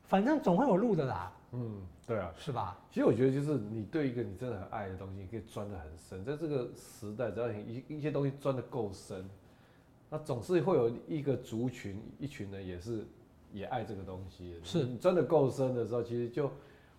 [0.03, 1.31] 反正总会有路的啦。
[1.53, 2.77] 嗯，对啊，是吧？
[2.91, 6.23] 其实我觉得就是你对一个你真的很爱的东西，你可以钻得很深。
[6.23, 9.27] 在这个时代，只要你一一些东西钻得够深，
[10.09, 13.05] 那总是会有一个族群，一群人也是
[13.51, 14.59] 也爱这个东西。
[14.63, 16.51] 是你钻得够深的时候，其实就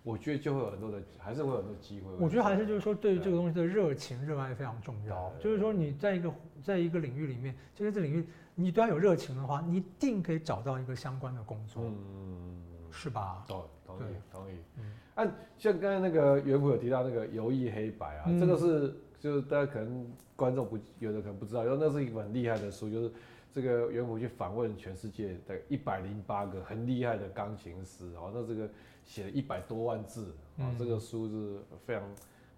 [0.03, 2.11] 我觉得就会有很多的，还是会有很多机会。
[2.19, 5.31] 我觉得还是就是说，对于这个东西的热情、热爱非常重要。
[5.39, 11.81] 就是说你在一个在一个领域里面，就在这领域，你对它有热情的话，你一定可以找到一个相关的工作。
[11.85, 12.61] 嗯。
[12.89, 13.45] 是吧？
[13.47, 14.55] 同同意同意。
[14.77, 23.11] 嗯，按像刚才那个袁普有提到那个游艺黑白啊，嗯、这个是就是大家可能观众不有的可能不知道，因为那是一本很厉害的书，就是
[23.51, 28.69] 这个袁普去访问全世界的一百零八个很厉害的钢琴师，哦，那这个
[29.03, 30.25] 写了一百多万字，
[30.57, 32.03] 啊、嗯，这个书是非常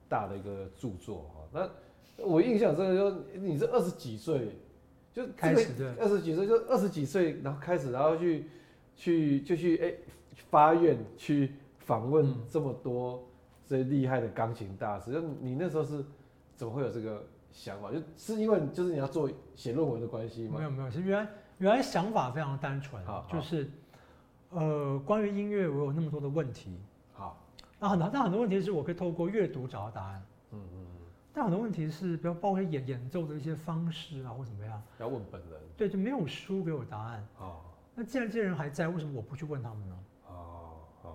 [0.07, 1.69] 大的一个著作哈。
[2.17, 4.49] 那我印象真的就你是二十几岁
[5.13, 8.45] 就开始对，二十几岁就二十几岁，然后开始然后去
[8.95, 9.85] 去就去哎。
[9.87, 9.99] 欸
[10.49, 11.51] 发愿去
[11.89, 13.27] 访问这么多
[13.65, 16.05] 这些厉害的钢琴大师，就你那时候是
[16.55, 17.91] 怎么会有这个想法？
[17.91, 20.59] 就是因为就是你要做写论文的关系吗？
[20.59, 23.71] 没有没有，是原来原来想法非常单纯，就是
[24.51, 26.79] 呃关于音乐我有那么多的问题，
[27.11, 27.43] 好，
[27.79, 37.61] 那很多但很多问题是我可以透过阅读找到答案，嗯嗯嗯，但很多问题是比如包括演演奏的一些方式啊或怎么样，要问本人，对，就没有书给我答案，哦，
[37.95, 39.95] 那既然这些人还在，为什么我不去问他们呢？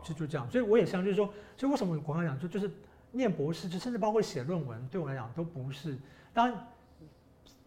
[0.03, 1.27] 就就这样，所以我也想，就是说，
[1.57, 2.71] 所以为什么我刚才讲，就就是
[3.13, 5.97] 念博士，就甚至包括写论文，对我来讲都不是。
[6.33, 6.67] 当然，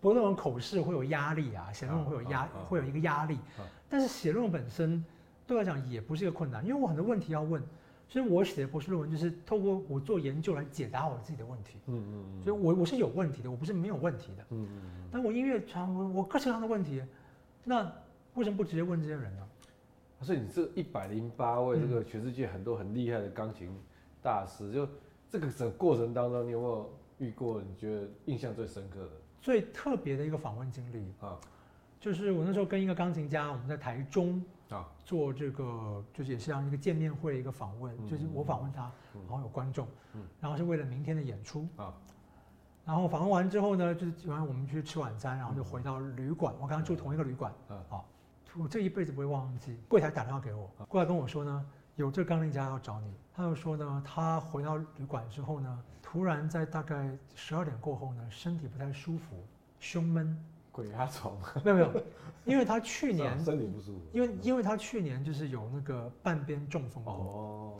[0.01, 3.37] 博论文口试会有压力啊，写论文会有压，会有一个压力。
[3.89, 5.03] 但是写论文本身
[5.45, 7.63] 对我来讲也不是一个困难，因为我很多问题要问，
[8.09, 11.77] 所以我写的博士论文就是透过我做研究来解答我自己的问题。
[11.85, 12.43] 嗯嗯嗯。
[12.43, 14.43] 所以我我是有问题的，我不是没有问题的。
[14.49, 15.09] 嗯嗯嗯。
[15.11, 17.01] 但我音乐传我我各式各样的问题，
[17.63, 17.89] 那
[18.35, 19.46] 为什么不直接问这些人呢？
[20.21, 23.69] 所以你这一百零八位这个全世界很多很厉害的钢琴
[24.21, 24.89] 大师，嗯、就
[25.29, 31.37] 这个整个过程当中，你有没有遇过你觉得印象最深刻的、最特别的一个访问经历啊？
[31.99, 39.87] 就是我那时候跟一个钢琴家，我们在台中啊做这个，就是也是像一个见面会一个访问，就是我访问他，然后有观众，
[40.39, 41.93] 然后是为了明天的演出啊。
[42.85, 46.53] 然后访问完之后呢，就是晚上我们去吃晚餐，然后就回到旅馆。
[46.55, 48.01] 我刚刚住同一个旅馆，啊，
[48.55, 49.77] 我这一辈子不会忘记。
[49.87, 53.13] 柜台打电话给我，过来跟我说呢，有这钢琴家要找你。
[53.33, 59.43] 他就说呢，他回到旅馆之后呢，突然在大概十二点过后呢，身体不太舒服，
[59.79, 60.37] 胸闷。
[60.71, 61.35] 鬼压床？
[61.65, 62.03] 没有没有，
[62.45, 67.73] 因为他去年身体不舒服，因为因为他去年就是有那个半边中风过，哦，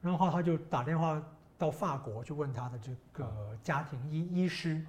[0.00, 1.22] 然后他就打电话。
[1.58, 4.84] 到法国去问他的这个家庭医医师，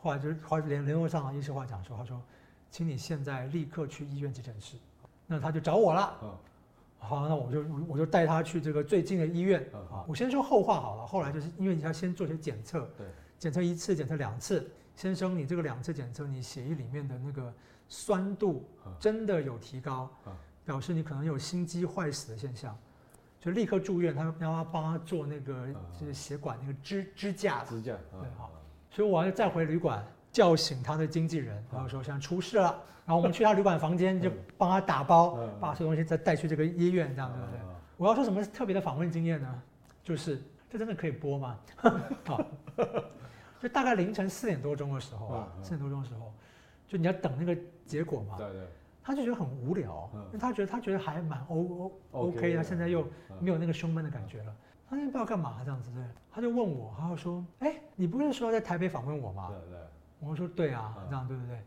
[0.00, 2.18] 后来就后来联联络上了医师，话讲说，他说，
[2.70, 4.76] 请你现在立刻去医院急诊室，
[5.26, 6.40] 那他就找我了，
[6.98, 12.88] 好，那我就我就带他去这个最近的医院，啊，我先说后话好了，后来就是因为你要先做些检测，
[13.38, 17.52] 检测一次，检测两次，先生，你这个两次检测，你血液里面的那个
[17.88, 20.10] 酸度真的有提高，
[20.64, 22.76] 表示你可能有心肌坏死的现象。
[23.40, 28.50] 就立刻住院，他让他帮他做那个就是血管那个支支架，支架，对，好，
[28.90, 30.04] 所以我要再回旅馆
[30.38, 32.66] 叫醒他的经纪人，然后说现在出事了，
[33.04, 37.60] 然后我们去他旅馆房间就帮他打包，把所有东西再带去这个医院，这样对不对？
[37.96, 39.62] 我要说什么特别的访问经验呢？
[40.04, 41.58] 就是这真的可以播吗？
[42.24, 42.40] 好，
[43.58, 46.32] 就大概凌晨四点多钟的时候啊，四点多钟的时候，
[46.86, 48.36] 就你要等那个结果嘛。
[48.38, 48.62] 对对。
[49.02, 53.04] 他就觉得很无聊，因为他觉得他觉得还蛮 O O OK 的，现在又
[53.40, 54.54] 没有那个胸闷的感觉了。
[54.88, 59.78] 他那不知道干嘛这样子对，他就问我，他就说：“哎，你不是说在台北访问我吗？”对对。
[60.20, 61.60] 我说：“对啊，这样对不对？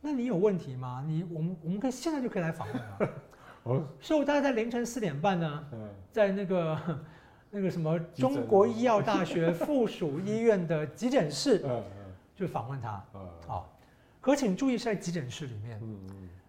[0.00, 1.04] 那你有问题吗？
[1.06, 2.98] 你我们我们可以现在就可以来访问啊。
[3.64, 3.84] ”哦。
[4.00, 5.64] 所以我大概在凌晨四点半呢，
[6.10, 7.00] 在那个
[7.50, 11.64] 那个什么中国医药大学附属医院的急诊室，
[12.34, 13.04] 就访问他。
[13.46, 13.72] 好，
[14.20, 15.80] 可请注意是在急诊室里面。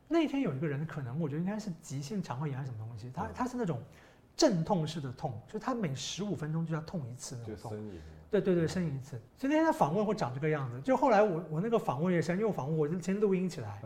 [0.08, 3.82] 那天有一个人，可能我觉得应该是急性肠胃炎还是什么东西，他他是那种
[4.36, 7.92] 阵痛式的痛，就他每十五分钟就要痛一次那种痛。
[8.42, 9.12] 对对对，呻吟一次。
[9.38, 10.80] 所以那天的访问会长这个样子。
[10.82, 13.82] 就后来我我那个访问也是，因为我访问我就先录音起来，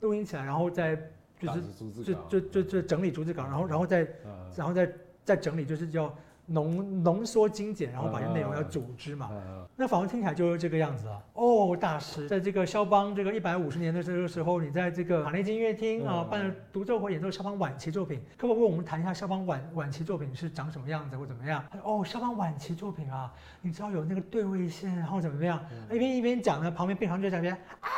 [0.00, 0.96] 录音起来，然后再
[1.38, 1.62] 就是
[2.04, 4.08] 就就就就整理逐字稿，然后然后再
[4.56, 4.92] 然后再
[5.24, 6.12] 再整理，就是叫。
[6.52, 9.30] 浓浓缩精简，然后把这内容要组织嘛。
[9.76, 11.22] 那访问听起来就是这个样子啊。
[11.34, 21.64] 哦，大师，在这个肖邦这个一百五十年的这个时候，你在这个卡内基音乐厅啊办了独奏会演奏肖邦晚期作品，可不可以我们谈一下肖邦晚晚期作品是长什么样子或怎么样？
[21.84, 23.32] 哦，肖邦晚期作品啊，
[23.62, 25.60] 你知道有那个对位线，然后怎么样？
[25.90, 27.88] 一边一边讲呢，旁边病床就在那边啊，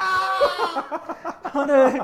[1.42, 2.00] 然后对。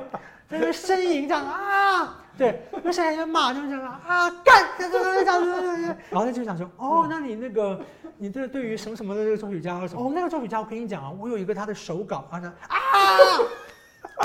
[0.50, 7.80] 那个呻吟这样啊，对，那现在就骂，就是这样啊，干，这这这这这，然后他就想说，哦，那你那个，
[8.16, 12.78] 你这对于什么什么的这个作曲家，哦，那个作曲家，我跟你讲啊，我有一个他的手稿，他说啊，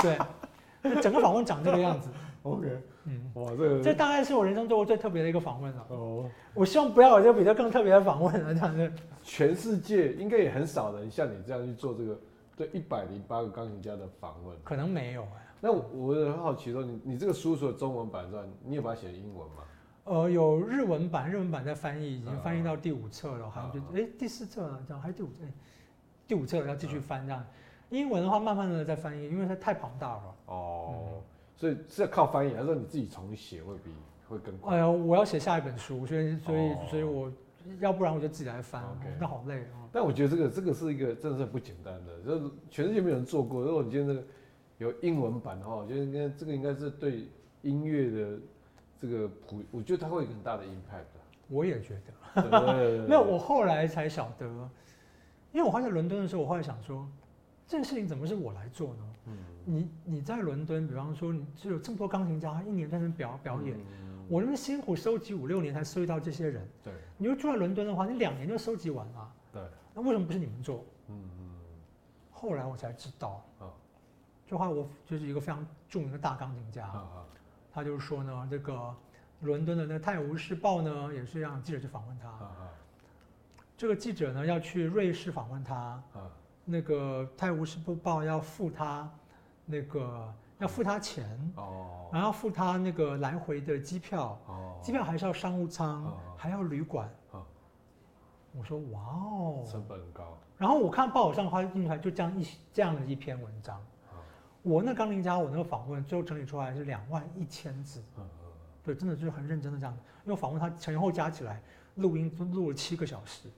[0.00, 2.08] 对，整个访问长这个样子，
[2.44, 5.84] OK，嗯，哇，这个，这大概是我人生做过最特别的一个访问了。
[5.88, 8.92] 哦，我希望不要有这个比较更特别的访问了，这样子。
[9.22, 12.16] 全世界应该也很少人像你这样去做这个
[12.56, 15.43] 对一百零八个钢琴家的访问，可能没有哎。
[15.64, 19.64] 那我很好奇说，你你这个书除了中文版之外，你有把它写英文吗？
[20.04, 25.40] 呃，有日文版，日文版在翻译，已经翻译到第五册了，好像就哎第四册了，这样还是第五册，
[26.28, 27.42] 第五册要继续翻这样。
[27.88, 30.34] 英文的话，慢慢的在翻译，因为它太庞大了。
[30.48, 31.22] 哦，
[31.56, 33.90] 所以是要靠翻译，还是说你自己重写会比
[34.28, 34.74] 会更快？
[34.74, 37.32] 哎呀，我要写下一本书，所以所以所以我
[37.80, 38.84] 要不然我就自己来翻，
[39.18, 39.88] 那好累啊。
[39.90, 43.62] 但我觉得这个这个是一个真的是不简单的，就是全世界没有人做过。
[43.62, 44.22] 如果你今天这个。
[44.78, 47.28] 有英文版的话，我觉得应该这个应该是对
[47.62, 48.38] 音乐的
[49.00, 51.04] 这个普，我觉得它会有很大的 impact。
[51.48, 52.00] 我也觉
[52.34, 54.46] 得，没有，我后来才晓得，
[55.52, 57.06] 因为我还在伦敦的时候，我后来想说，
[57.68, 59.14] 这件事情怎么是我来做呢？
[59.26, 69.62] 嗯，你你在伦敦，比方说你就有这么多钢琴家，一年在那表表演，嗯、我那么辛苦收集五六年才收集到这些人，对，你就住在伦敦的话，你两年就收集完了，对，
[69.94, 70.82] 那为什么不是你们做？
[71.08, 71.50] 嗯嗯，
[72.30, 73.44] 后来我才知道。
[74.46, 76.90] 这话我就是一个非常著名的大钢琴家，
[77.72, 78.94] 他就是说呢，这个
[79.40, 82.28] 伦敦的那个《泰晤士报》呢，也是让记者去访问他。
[83.76, 86.02] 这个记者呢要去瑞士访问他，
[86.64, 89.10] 那个《泰晤士报》要付他
[89.64, 91.28] 那个要付他钱，
[92.12, 94.38] 然后要付他那个来回的机票，
[94.80, 97.08] 机票还是要商务舱，还要旅馆。
[98.56, 100.38] 我说哇哦，成本很高。
[100.56, 103.84] 然后我看报纸上的话印出来就这样一这样的一篇文章。
[104.64, 108.02] 我那钢琴家，我那个访问最后整理出来是两万一千字，
[108.82, 111.62] 对，真的就是很认真的这样，因为访问他前后加起来
[111.96, 113.48] 录音都录了七个小时，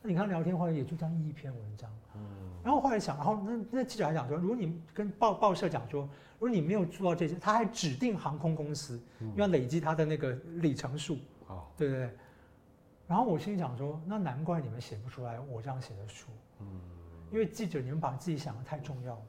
[0.00, 1.90] 那你看聊天话也就这样一篇文章。
[2.14, 2.22] 嗯。
[2.62, 9.02] 然后后来想，然后那那记者还讲说，如果你跟报报社讲说，如果你没有做到这些，他还指定航空公司，
[9.34, 11.18] 要累积他的那个里程数。
[11.76, 12.10] 对对对。
[13.08, 16.28] 然后我心里想说，那难怪你们写不出来我这样写的书。
[16.60, 16.66] 嗯。
[17.32, 19.22] 因为记者你们把自己想的太重要了。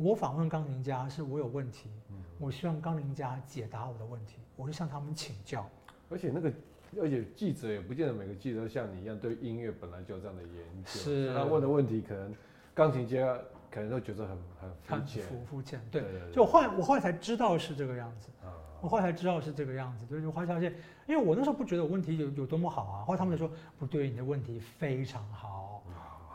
[0.00, 0.04] 嗯。
[0.04, 1.90] 我访问钢琴家是我有问题，
[2.38, 5.68] 我希望钢琴家解答我的问题，我就向他们请教。
[6.08, 6.52] 而且那个。
[7.00, 10.52] 而且记者也不见得每个记者都像你一样对音乐本来就有这样的研
[10.84, 12.34] 究，是他问的问题可能
[12.74, 13.38] 钢琴家
[13.70, 15.80] 可能都觉得很很肤浅，肤浅。
[15.88, 20.74] 对，对，对，对，就我后来我后来才知道是这个样子，啊、我后来才知道是这个样子，就是花小姐，
[21.06, 25.84] 因为我那时候不觉得我问题有有多么好啊，后来他们就说不对，你的问题非常好，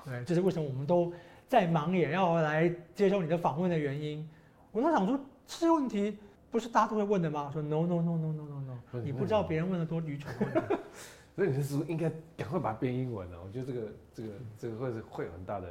[0.05, 1.11] 对，这是为什么我们都
[1.47, 4.27] 再忙也要来接受你的访问的原因。
[4.71, 6.17] 我那想说这些问题。
[6.51, 7.49] 不是大家都会问的吗？
[7.51, 10.75] 说 no no no no no no no，你不知道别人问的多愚蠢的问题。
[11.35, 13.35] 所以你是不是应该赶快把它变英文呢？
[13.45, 13.81] 我觉得这个
[14.13, 15.67] 这个这个会是会有很大的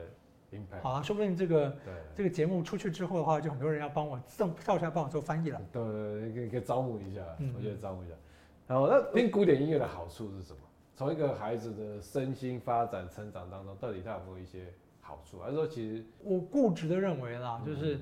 [0.53, 0.83] impact。
[0.83, 1.75] 好啊，说不定这个
[2.15, 5.59] 这个节目出去之后的话，就很多人要帮我送跳出来帮我做翻译了。
[5.73, 7.23] 对对对，可以可以招募一下，
[7.57, 8.13] 我觉得招募一下。
[8.67, 10.59] 然后那听古典音乐的好处是什么？
[10.95, 14.67] 从一个孩子的身心发展成长当中，到底他有没有一些
[15.05, 15.39] 好处？
[15.39, 18.01] 还是说其实我固执的认为啦，就是。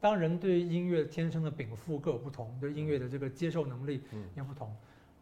[0.00, 4.02] 当人对音乐天生的禀赋各有不同，对音乐的这个接受能力
[4.36, 4.70] 也不同。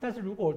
[0.00, 0.52] 但是如果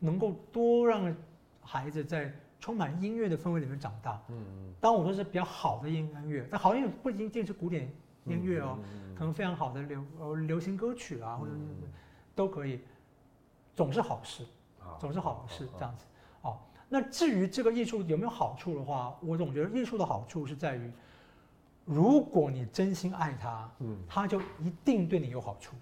[0.00, 1.14] 能够多让
[1.60, 7.88] 孩子在充满音乐的氛围里面长大，嗯当我说是比较好的音乐，但好音乐不一定是古典
[8.24, 8.76] 音乐哦，
[9.14, 11.52] 可能非常好的流呃流行歌曲啊，或者
[12.34, 12.80] 都可以，
[13.76, 14.44] 总是好事，
[14.98, 16.04] 总是好事这样子。
[16.92, 20.92] 哦，那至于这个艺术有没有好处的话，我总觉得艺术的好处是在于。
[21.84, 25.74] 如果你真心爱它，嗯，它就一定对你有好处。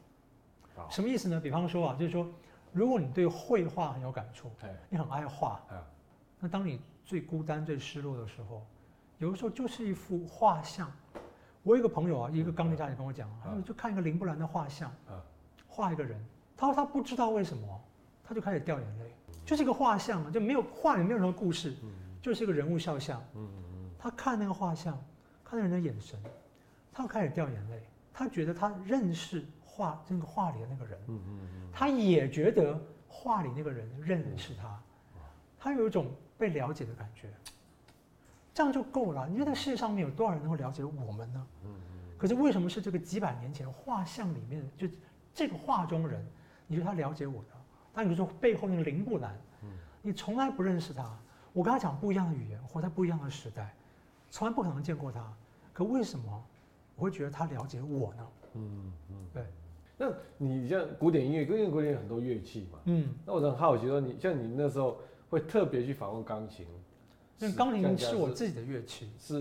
[0.75, 1.39] 好，什么意思呢？
[1.39, 2.27] 比方说啊，就是说，
[2.73, 4.51] 如果你对绘画很有感触，
[4.89, 5.61] 你很爱画，
[6.39, 8.63] 那当你最孤单、最失落的时候，
[9.19, 10.91] 有的时候就是一幅画像。
[11.63, 14.91] 我有一个朋友啊，一个钢琴家也跟我讲，他说就看一个林布兰的画像，
[15.69, 16.19] 画一个人，
[16.57, 17.81] 他说他不知道为什么，
[18.25, 19.15] 他就开始掉眼泪，
[19.51, 21.75] 就是一个画像啊，就没有画里没有什么故事，
[22.23, 23.21] 就是一个人物肖像，
[23.99, 24.97] 他看那个画像。
[25.43, 26.17] 看那人的眼神，
[26.93, 27.83] 他开始掉眼泪。
[28.15, 34.81] 他觉得他认识画那个画里的那个人，嗯嗯嗯，他也觉得画里那个人认识他，
[35.59, 36.07] 他有一种
[36.39, 37.29] 被了解的感觉。
[38.55, 39.29] 这样就够了。
[39.29, 41.47] 你觉得世界上面有多少人能够了解我们呢？
[41.65, 41.99] 嗯嗯。
[42.17, 44.87] 可是为什么是这个几百年前画像里面就
[45.35, 46.25] 这个画中人，
[46.69, 47.60] 你觉得他了解我的？
[47.93, 49.39] 但你说背后那个林布兰，
[50.03, 51.19] 你从来不认识他。
[51.53, 53.75] 我跟他讲不一样的语言，活在不一样的时代。
[54.31, 55.33] 从来不可能见过他，
[55.73, 56.45] 可为什么
[56.95, 58.27] 我会觉得他了解我呢？
[58.55, 59.45] 嗯嗯，对。
[59.99, 60.07] 那
[60.39, 64.99] 你像古典音乐，因为古典有很多乐器嘛，嗯，那我很好奇说，你像你那时候
[65.29, 66.65] 会特别去访问钢琴，
[67.39, 69.41] 因为钢琴是我自己的乐器，是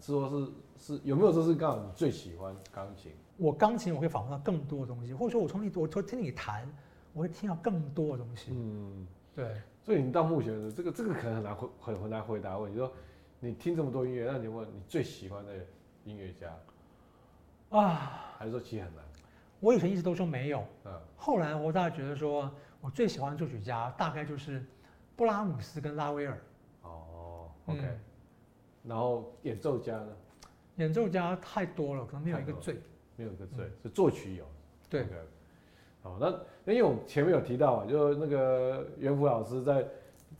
[0.00, 3.12] 是说是是有没有说是刚好你最喜欢钢琴？
[3.36, 6.66] 我钢琴我会访问到更多的东西，或者说我从你我从听你弹，
[7.12, 8.52] 我会听到更多的东西。
[8.54, 9.60] 嗯，对。
[9.82, 12.92] 所以你到目前为止，这个这个可能很难回很很难回答问题说。
[13.42, 15.52] 你听这么多音乐，那你问你最喜欢的
[16.04, 16.54] 音乐家
[17.70, 18.34] 啊？
[18.36, 19.02] 还是说其实很难？
[19.60, 24.62] 我以前一直都说没有，嗯，后来我大概觉得说，我最喜欢的作曲家大概就是
[25.16, 26.38] 布拉姆斯跟拉威尔。
[26.82, 28.00] 哦，OK，嗯，
[28.84, 30.12] 然后演奏家呢？
[30.76, 32.78] 演奏家太多了，可能没有一个最，
[33.16, 34.44] 没有一个最，是作曲有。
[34.90, 35.06] 对，
[36.02, 36.34] 好，那
[36.64, 39.86] 那因为我前面有提到啊，就那个袁福老师在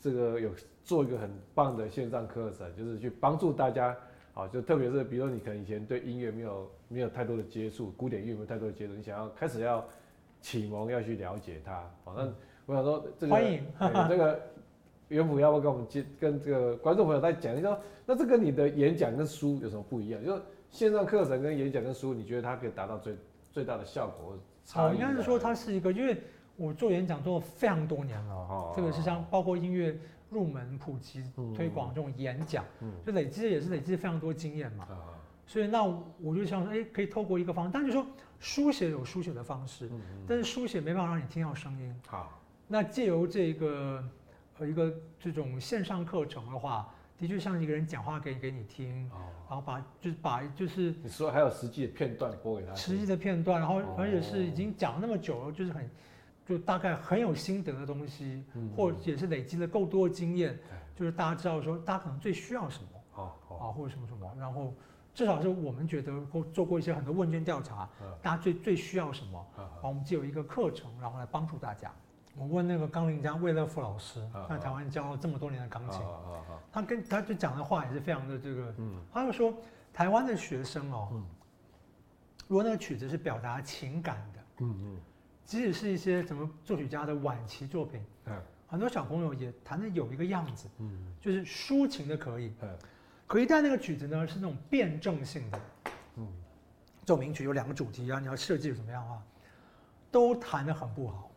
[0.00, 0.50] 这个有。
[0.82, 3.96] 做一个很棒的线上课程，就是去帮助大家，
[4.32, 9.86] 好，就特别是比如说你可能以前对音乐没有没有太多的接触，古典音乐没有太多的接触，你想要开始要
[10.40, 12.28] 启蒙，要去了解它，好，那
[12.66, 13.62] 我想说这个欢迎
[14.08, 14.40] 这个
[15.08, 20.24] 袁福要不要跟我们接跟这个观众朋友再讲一下，那这跟你的演讲跟书有什么不一样？
[20.24, 23.14] 就是线上课程跟演讲跟书，你觉得它可以达到最
[23.52, 24.36] 最大的效果？
[24.72, 26.22] 好，应该是说它是一个，因为
[26.56, 29.98] 我做演讲做了非常多年了，哦，这个是像包括音乐。
[30.30, 31.24] 入门普及
[31.56, 32.64] 推广这种演讲，
[33.04, 34.86] 就累积也是累积非常多经验嘛。
[35.44, 35.82] 所以那
[36.20, 38.06] 我就想说，哎，可以透过一个方式，但是说
[38.38, 39.90] 书写有书写的方式，
[40.28, 41.92] 但是书写没办法让你听到声音。
[42.06, 44.04] 好，那借由这个
[44.60, 49.08] 呃一个这种线上课程的话，的确像一个人讲话给给你听，
[49.46, 55.88] 然后把就是把就是你说还有实际的片段播给他，实际的片段，然后而且是已经讲了那么久了，就是很。
[56.46, 58.42] 就大概很有心得的东西，
[58.76, 60.58] 或者也是累积了够多的经验，
[60.96, 63.22] 就是大家知道说，大家可能最需要什么，
[63.56, 64.74] 啊，或者什么什么，然后
[65.14, 67.88] 至少是我们觉得或做过一些很多问卷调查，
[68.20, 71.94] 大家最最需要什么，然后我们就有一个课程，然后来帮助大家。
[72.36, 76.00] 我问那个钢琴家魏乐富老师，在台湾教了这么多年的钢琴，
[76.72, 79.52] 他跟他就讲的话也是非常的这个，嗯，他就说
[79.92, 81.22] 台湾的学生哦，
[82.46, 85.00] 如果那个曲子是表达情感的，嗯嗯，
[85.44, 92.78] 即使是一些什么作曲家的晚期作品，嗯，很多小朋友也弹的有一个样子，嗯，就是抒情的可以，嗯，
[93.26, 95.60] 可一旦那个曲子呢是那种辩证性的，
[96.16, 96.28] 嗯，
[97.04, 99.22] 奏鸣曲有两个主题啊，你要设计怎么样啊，
[100.10, 101.29] 都弹的很不好。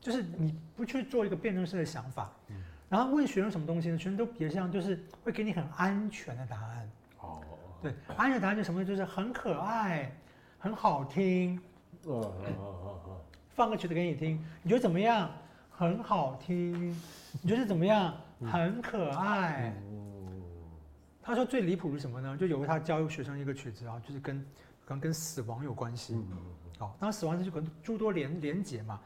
[0.00, 2.56] 就是你不去做一个辩证式的想法，嗯、
[2.88, 3.98] 然后问学生什么东西呢？
[3.98, 6.90] 学生都比较像，就是会给你很安全的答案。
[7.20, 7.40] 哦，
[7.82, 8.84] 对，安全答案就什么？
[8.84, 10.10] 就是很可爱，
[10.58, 11.60] 很好听。
[12.04, 13.20] 哦哦哦哦。
[13.50, 15.30] 放个曲子给你听，你觉得怎么样？
[15.70, 16.90] 很好听。
[17.42, 18.14] 你觉得怎么样？
[18.50, 19.74] 很可爱。
[19.90, 20.42] 嗯、
[21.22, 22.36] 他说最离谱是什么呢？
[22.38, 24.38] 就有个他教学生一个曲子啊，就是跟
[24.86, 26.14] 可能跟死亡有关系。
[26.14, 26.26] 嗯。
[26.78, 28.98] 好，当然死亡是就跟诸多连连结嘛。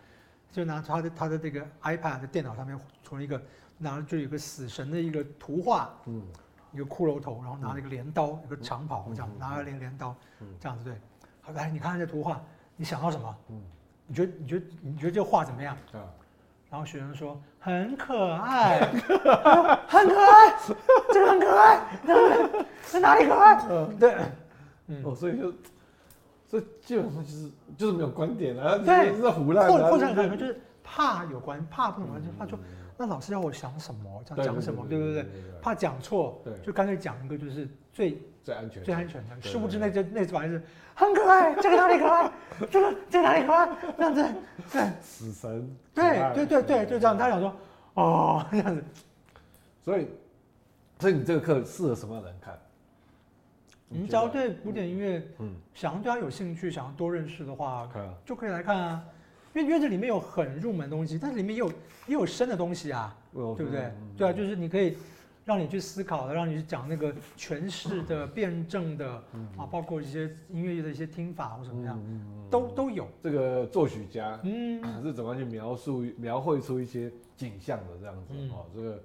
[0.54, 3.42] 就拿他的他的这个 iPad 的电脑上面，从一个
[3.76, 6.22] 拿就有个死神的一个图画，嗯，
[6.70, 10.14] 一个骷髅头，然后拿了一个镰刀，一个长袍这样，拿了镰镰刀，
[10.60, 10.94] 这样子对。
[11.40, 12.40] 好，来你看看这图画，
[12.76, 13.36] 你想到什么？
[13.48, 13.60] 嗯，
[14.06, 15.76] 你觉得你觉得你觉得这个画怎么样？
[16.70, 18.78] 然后学生说很可爱，
[19.88, 20.54] 很可爱，
[21.12, 21.80] 这 个很可爱，
[22.92, 23.66] 在哪里可爱？
[23.68, 24.16] 嗯，对，
[24.86, 25.52] 嗯，哦，所以就。
[26.48, 32.58] 这基本上就是就是没有观点啊，对，是胡乱，或或者可能就是怕有关，怕不能完全怕说，
[32.96, 35.26] 那老师要我想什么，这样讲什么，对不对？
[35.60, 39.42] 怕讲错，就干脆讲一个就是最最安全、最安全的。
[39.42, 40.62] 殊不知那这那玩意是
[40.94, 42.30] 很可爱，这个哪里可爱？
[42.70, 43.68] 这个这个哪里可爱？
[43.96, 44.24] 这样子，
[44.70, 47.16] 对，死神，对对对对，就这样。
[47.18, 47.56] 他想说，
[47.94, 48.84] 哦，这样子，
[49.82, 50.06] 所以，
[51.00, 52.56] 所以你这个课适合什么样的人看？
[53.88, 57.88] 你只要对古典音乐，嗯，想要对它有兴趣，想要多认识的话，
[58.24, 59.04] 就可以来看啊。
[59.54, 61.68] 因为因为这里面有很入门的东西，但是里面也有
[62.08, 63.92] 也有深的东西啊，对不对？
[64.16, 64.96] 对啊，就是你可以
[65.44, 69.22] 让你去思考的，让你去讲那个诠释的、辩证的
[69.56, 72.00] 啊，包括一些音乐的一些听法或什么样，
[72.50, 73.06] 都都有。
[73.22, 79.00] 这个作曲家，嗯，是怎么样去描述、描绘出一些景象的这样子哦，这个。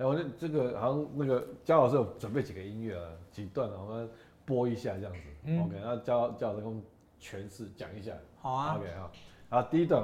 [0.00, 4.08] 哎，我这这个好像那个焦老师有准备几个音乐啊，几段啊，我们
[4.46, 5.18] 播一下这样子。
[5.44, 6.82] 嗯、OK，那焦焦老师给我们
[7.20, 8.14] 诠释讲一下。
[8.40, 8.76] 好啊。
[8.78, 9.12] OK 好，
[9.50, 10.02] 好，第一段。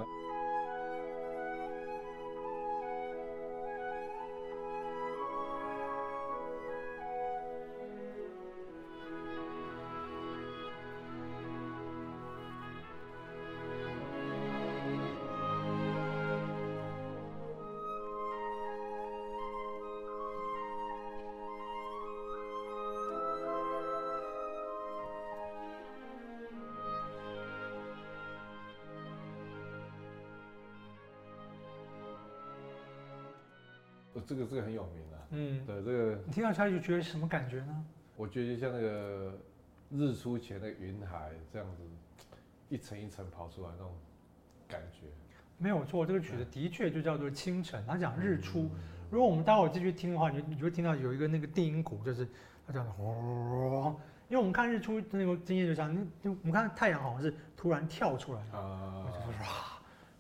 [34.21, 37.85] 这个这个很有名的，嗯，对这个，你听到它就觉得什么感觉呢？
[38.17, 39.33] 我觉得像那个
[39.91, 41.83] 日出前的云海这样子，
[42.69, 43.93] 一层一层跑出来那种
[44.69, 45.07] 感觉。
[45.59, 47.83] 没有错，这个曲子的确就叫做清晨。
[47.87, 48.71] 他讲日出，
[49.11, 52.27] 如果我们待会儿继续听的话，你你就会听到有一个那个定音鼓，就是
[52.67, 52.95] 它这样的，
[54.29, 59.07] 因为我们看日出那个经验就像，那就我们看太阳好像是突然跳出来的，啊，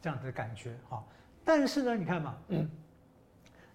[0.01, 1.05] 这样子的感觉哈。
[1.44, 2.68] 但是呢，你看嘛，嗯。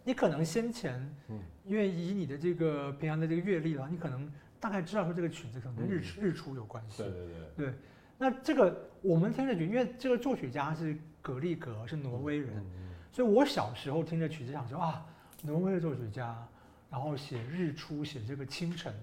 [0.04, 0.94] 你可能先前，
[1.30, 7.04] 嗯，因为以你的这个平常的这个阅历的话，你可能大概知道说这个曲子可能跟日日出有关系。
[7.04, 7.66] 对对对。
[7.68, 7.74] 对，
[8.18, 12.64] 那这个我们听着曲，因为这个作曲家是格力格，是挪威人，
[13.12, 15.06] 所以我小时候听着曲子想说啊，
[15.44, 16.48] 挪威的作曲家，
[16.90, 18.94] 然后写日出，写这个清晨，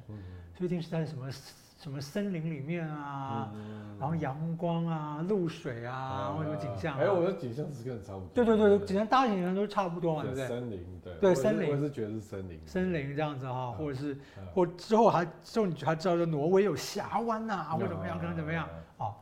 [0.56, 1.30] 所以一定是在什么。
[1.78, 3.52] 什么森林里面啊，
[4.00, 6.98] 然后阳光啊，露水啊，或者什么景象？
[6.98, 8.28] 哎，我的景象是跟你差不多。
[8.34, 10.48] 对对对，景象大家景象都差不多嘛，对不对？
[10.48, 11.14] 森林，对。
[11.20, 12.60] 对森林，我是觉得是森林。
[12.66, 14.18] 森林这样子哈，或者是，
[14.52, 18.68] 或之后还之后你还知道说挪威有峡湾呐，或怎么样，可能怎么样
[18.98, 19.14] 啊？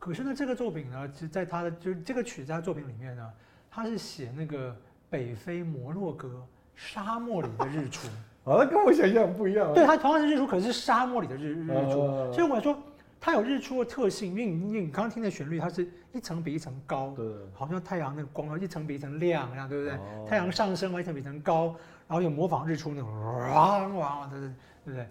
[0.00, 3.32] 可是呢，这个作品呢，其实在他的就是这个曲在作品里面呢，
[3.70, 4.76] 他是写那个
[5.08, 8.08] 北非摩洛哥沙漠里的日出。
[8.44, 9.72] 啊，那跟我想象不一样。
[9.72, 12.32] 对，它同样是日出，可是是沙漠里的日日出。
[12.32, 12.76] 所以我说，
[13.18, 19.98] 它有日出的特性，因为因为你刚刚听的旋律，它是一层比一层高，对，好像太阳那个光一层比一层亮一样，对不对？
[20.28, 21.74] 太阳上升，一层比一层高，
[22.06, 23.10] 然后有模仿日出那种
[23.54, 24.38] 哇哇的，
[24.84, 25.08] 对不对？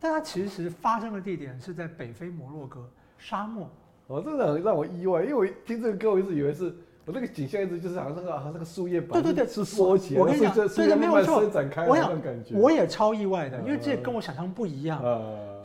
[0.00, 3.68] 但它其实发生的地点是在北非摩洛哥沙漠。
[4.06, 6.74] 哦，这个很让我意外，因为我听这个歌，我一直以为是。
[7.10, 12.12] 我那个景象一直就是好像那个好像那个树叶板，对对对，是缩起来，我跟你讲，对对，没有错，展开我想，
[12.52, 15.02] 我也超意外的，因为这也跟我想象不一样。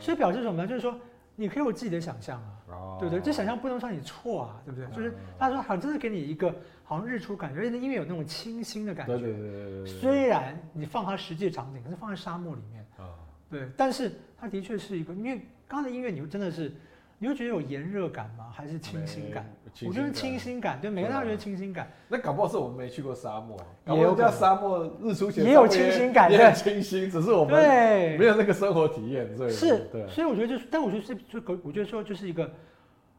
[0.00, 0.66] 所以表示什么呢？
[0.66, 0.92] 就是说，
[1.36, 3.20] 你可以有自己的想象啊，哦、对不对？
[3.20, 4.88] 这想象不能算你错啊，对不对？
[4.88, 9.16] 嗯、就是他说好像真的给你一个好像日出感觉，而且音乐有那种清新的感觉。
[9.16, 9.86] 对对对对对。
[9.86, 13.14] 虽然你放它实际场景，可是放在沙漠里面啊，哦、
[13.48, 16.72] 对，但是它的确是一个，因为刚才音乐，你就真的是。
[17.18, 18.50] 你会觉得有炎热感吗？
[18.52, 19.50] 还是清新感？
[19.86, 21.90] 我觉得清新感，对，每个人都觉得清新感。
[22.08, 32.50] 那搞不好是我们没去过沙漠，也有叫沙漠日出前也有清新感，也很清新，只是我们对没有那个生活体验，所以是，对，所以我觉得就是，但我觉得是就我觉得说就是一个，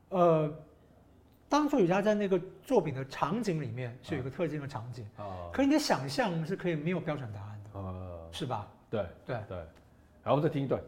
[0.09, 0.51] 呃，
[1.49, 8.67] 当作曲家在那个作品的场景里面是有一个特定的场景，啊可你的想象是可以没有标准答案的，是吧？
[8.89, 10.79] 对对对，然后我们再听一段。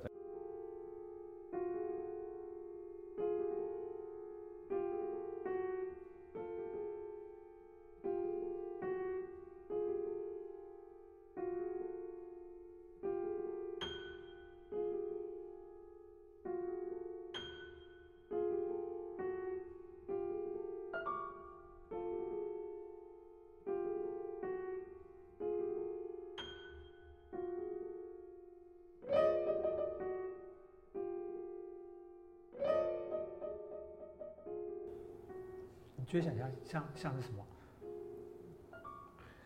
[36.09, 37.45] 觉得想象像像是什么？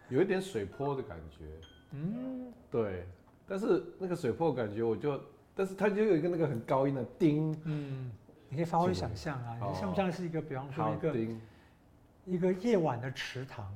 [0.10, 1.46] 有一点水波的感觉，
[1.92, 3.06] 嗯，对。
[3.46, 5.20] 但是那个水波感觉，我就，
[5.54, 8.10] 但是它就有一个那个很高音的叮，嗯，
[8.48, 11.16] 你可以发挥想象啊，你像不像是一个，比方说一个
[12.26, 13.70] 一个夜晚的池塘，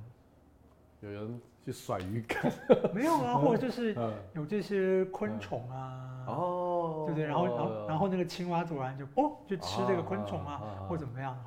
[1.01, 2.51] 有人去甩鱼竿，
[2.95, 3.93] 没有啊，或者就是
[4.33, 7.25] 有这些昆虫啊，哦，对不对？
[7.25, 11.38] 然后然后然后那个青蛙突然就哦，就吃这个昆虫啊，或怎么样。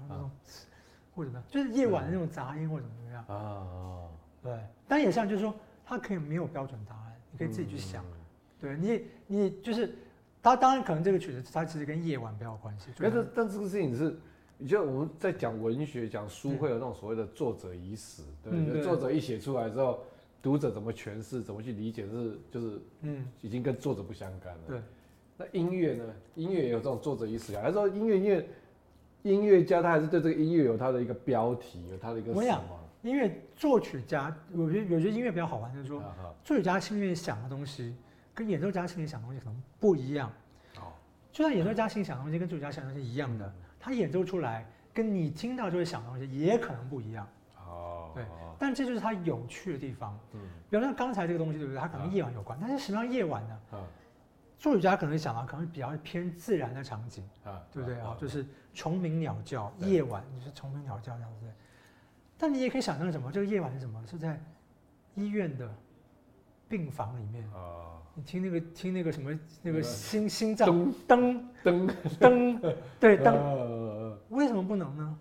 [1.21, 4.09] 或者呢，就是夜晚的那种杂音，或者怎么样啊？
[4.43, 4.59] 对，
[4.89, 5.55] 但也像就是说，
[5.85, 8.03] 它可以没有标准答案，你可以自己去想。
[8.59, 9.95] 对你，你就是，
[10.43, 12.89] 它当然可能这个曲子它其实跟夜晚比较有关系。
[12.99, 14.19] 但是，但这个事情是，
[14.57, 20.01] 你觉得我们在讲文学、讲书会有那种所谓的作者已死，对，作者一写出来之后，
[20.41, 24.61] 读者怎么诠释、怎么去理解，是就是嗯，已经跟作者不相干了。
[24.69, 24.81] 对，
[25.37, 26.05] 那音乐呢？
[26.35, 27.61] 音乐也有这种作者已死啊？
[27.61, 28.49] 还是说音乐音乐？
[29.23, 32.41] 音乐家他还是对这个音乐有他的一个标题，有他的一个什么？
[32.41, 32.63] 我想，
[33.03, 36.03] 音乐作曲家，我觉得有些音乐比较好玩，就是说，
[36.43, 37.95] 作曲家心里面想的东西，
[38.35, 40.31] 跟演奏家心里想的东西可能不一样。
[40.77, 40.93] 哦。
[41.33, 47.29] 就算演奏家心里想的东西跟作曲家想的东西一样的，他演奏出来跟你听到就会想的东西也可能不一样。
[47.67, 48.11] 哦。
[48.15, 48.25] 对。
[48.59, 50.19] 但这就是他有趣的地方。
[50.33, 50.41] 嗯。
[50.69, 51.81] 比如说刚才这个东西，对不对？
[51.81, 53.59] 它可能夜晚有关，但是什么样夜晚呢？
[54.61, 58.15] 作曲家可能想到可能比较偏自然的场景，啊，对不对啊？
[58.21, 58.45] 就是
[58.75, 61.47] 虫鸣鸟叫，夜晚就是虫鸣鸟叫这样子。
[62.37, 63.33] 但你也可以想象什么？
[63.33, 64.05] 这个夜晚是什么？
[64.07, 64.39] 是在
[65.15, 65.67] 医院的
[66.69, 67.97] 病房里面啊。
[68.15, 69.31] 你听那个听那个什么
[69.63, 70.69] 那个心心脏
[71.09, 71.91] 噔噔
[72.21, 74.15] 噔，对 噔。
[74.29, 75.19] 为什么不能呢？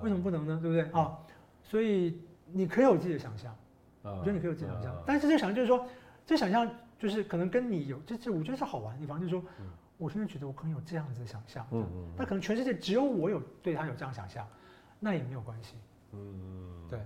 [0.00, 0.58] 为什么不能呢？
[0.62, 1.18] 对不对啊？
[1.62, 2.18] 所以
[2.50, 3.54] 你可以有自己的想象，
[4.00, 5.02] 我觉得你可以有自己的想象。
[5.04, 5.86] 但是这想象就是说，
[6.24, 6.66] 这想象。
[7.04, 9.44] 就是可能跟你有，这这我觉得是好玩的地方，就是说，
[9.98, 14.48] 我现在觉得我可能有这样子的想象，嗯嗯，那可能全世界只有我有对他有这样想象，
[14.98, 15.74] 那也没有关系，
[16.12, 16.98] 嗯，对，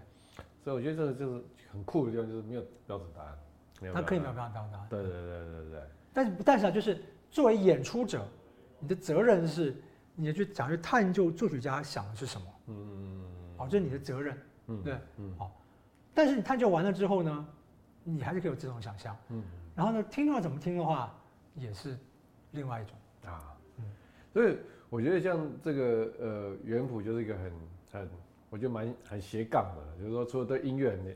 [0.63, 5.21] 所以我觉得这个就是很酷的地方，就是没有标准答案，他可以没有标准答案，对对对。
[5.21, 5.83] 对对，
[6.13, 8.25] 但是但是啊，就是作为演出者，
[8.79, 9.75] 你的责任是，
[10.15, 14.39] 你要去想去探究作曲家想的是什么，嗯嗯嗯，好，这是你的责任，
[14.69, 15.61] 嗯，对，嗯，好，
[16.15, 17.47] 但是你探究完了之后呢，
[18.05, 19.43] 你还是可以有这种想象，嗯。
[19.79, 21.15] 然后呢，听到怎么听的话，
[21.55, 21.97] 也是
[22.51, 22.97] 另外一种
[23.31, 23.57] 啊。
[23.77, 23.85] 嗯，
[24.33, 24.59] 所以
[24.91, 27.53] 我觉得像这个呃，原谱就是一个很
[27.93, 28.11] 很，
[28.51, 31.07] 我觉得蛮很斜杠的，就是说除了对音乐很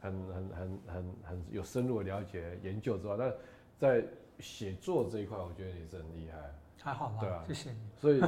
[0.00, 3.32] 很很很很很有深入的了解研究之外，那
[3.78, 4.04] 在
[4.40, 6.38] 写作这一块，我觉得也是很厉害。
[6.82, 7.18] 还好吗？
[7.20, 7.78] 对啊，谢谢你。
[7.98, 8.20] 所以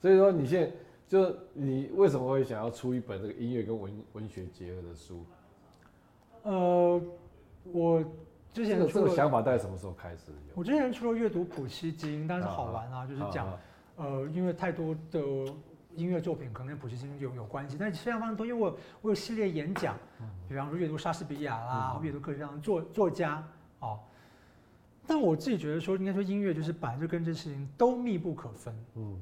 [0.00, 0.72] 所以说你现在
[1.08, 5.26] 就你为什么会想要出一本这个音乐跟文文学结合的书？
[6.44, 7.02] 呃，
[7.64, 8.04] 我。
[8.58, 10.32] 之前这个想法大概什么时候开始？
[10.56, 13.56] 我之前除了阅读普希金，但是好玩啊，就是讲，
[13.94, 15.20] 呃，因为太多的
[15.94, 19.96] 音乐作品可能跟普希金有有关系，但是非常非常多，因为我我有系列演讲，
[20.48, 23.46] 比方说阅读莎士比亚啦，阅读各式各样的作作家
[23.78, 24.00] 哦。
[25.06, 29.16] 但我自己觉得说，应该说音乐就是本来就跟这事情都密不可分，嗯，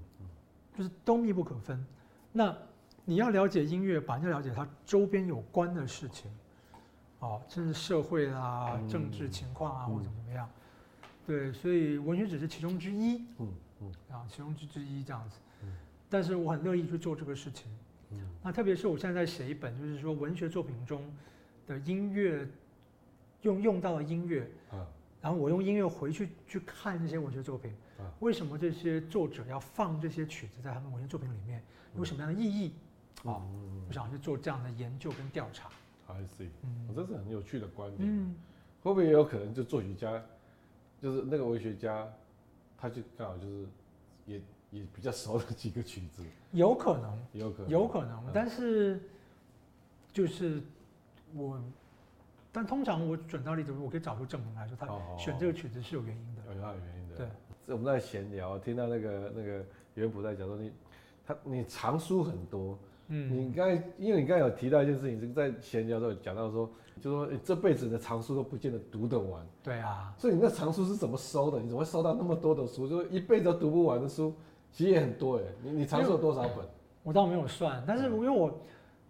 [0.75, 1.85] 就是都密不可分。
[2.33, 2.57] 那
[3.05, 6.31] 你要了解音乐，本来就了解它周边有关的事情。
[7.27, 10.49] 哦，甚至社会啊、政治情况啊，或者怎么怎么样，
[11.27, 15.39] 对，所以文学只是其中之一，嗯嗯，啊，其中之之一这样子，
[16.09, 17.69] 但是我很乐意去做这个事情，
[18.11, 21.03] 嗯，那特别是我现在在写一本，就是说文学作品中
[21.67, 22.49] 的音乐
[23.43, 24.87] 用用到的音乐，啊，
[25.21, 31.61] 然后我用音乐回去去看这些文学作品，啊、为什么这些作者要放这些曲子在他们文学作品里面，
[31.97, 32.73] 有什么样的意义？
[33.25, 33.43] 啊、
[33.89, 35.69] 我想去做这样的研究跟调查。
[36.07, 38.09] I see，嗯，这是很有趣的观点。
[38.09, 38.35] 嗯，
[38.83, 40.23] 会不会也有可能就作曲家，
[41.01, 42.09] 就是那个文学家，
[42.79, 43.67] 他就刚好就是
[44.27, 44.41] 也
[44.71, 46.23] 也比较熟的几个曲子？
[46.53, 49.01] 有可能，有可能，有可能，但是
[50.13, 50.63] 就是
[51.35, 51.61] 我。
[52.53, 54.87] 但通常我准到例子，我可以找出证明来说，他
[55.19, 57.17] 选这个曲子是有原因的，有他的原因的。
[57.17, 57.29] 对，
[57.67, 60.73] 我们在闲聊，听到那个那个元溥在讲说，你
[61.27, 69.47] 他你藏书很多，嗯，你刚才因为你刚才有提到一件事情，是在闲聊的时候讲到说，就说你这辈子的藏书都不见得读得完。
[69.63, 71.61] 对啊，所以你那藏书是怎么收的？
[71.61, 72.89] 你怎么会收到那么多的书？
[72.89, 74.35] 就是一辈子都读不完的书，
[74.73, 75.43] 其实也很多哎。
[75.63, 76.67] 你你藏书有多少本？
[77.03, 78.49] 我倒没有算，但是因为我，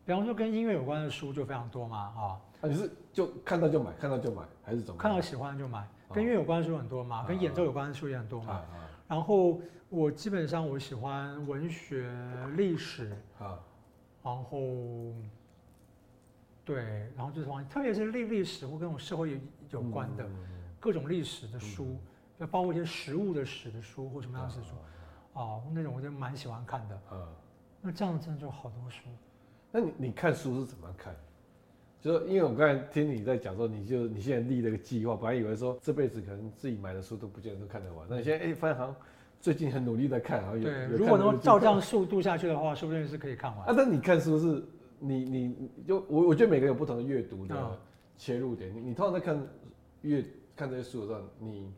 [0.04, 2.20] 比方说跟音乐有关的书就非常多嘛，啊。
[2.60, 5.00] 啊，你是就看到就买，看到就买，还是怎么？
[5.00, 8.62] 看到喜欢就买，跟音乐有关的书很多嘛，跟演奏有关的书也很多嘛。
[9.08, 12.10] 然后我基本上我喜欢文学、
[12.56, 13.58] 历史啊，
[14.26, 14.58] 然后
[16.64, 16.82] 对，
[17.16, 19.38] 然后就是特别是历历史或跟我社会有
[19.70, 20.28] 有关的
[20.80, 21.96] 各种历史的书，
[22.38, 24.74] 要包括一些食物的史的书或什么样子的书
[25.32, 27.00] 啊，那种我就蛮喜欢看的。
[27.12, 27.24] 嗯，
[27.80, 29.04] 那这样真的就好多书。
[29.70, 31.14] 那你你看书是怎么看？
[32.00, 38.96] 就因为我刚才听你在讲说，你就你现在立了个计划，本来以为说这辈子可能自己买的书都不见得都看得完，那你现在哎，发现好像
[39.46, 40.64] 最近很努力在看，好像有。
[40.64, 43.68] 对，如果能够照这样速度下去的话， 说不定是可以看完。
[43.68, 44.64] 啊，但你看书是，
[44.98, 47.78] 你你就我我觉得每个人有不同的阅读的
[48.18, 48.74] 切入点。
[48.74, 49.40] 你你通常在看
[50.02, 50.24] 阅
[50.56, 51.72] 看这些书的时候，你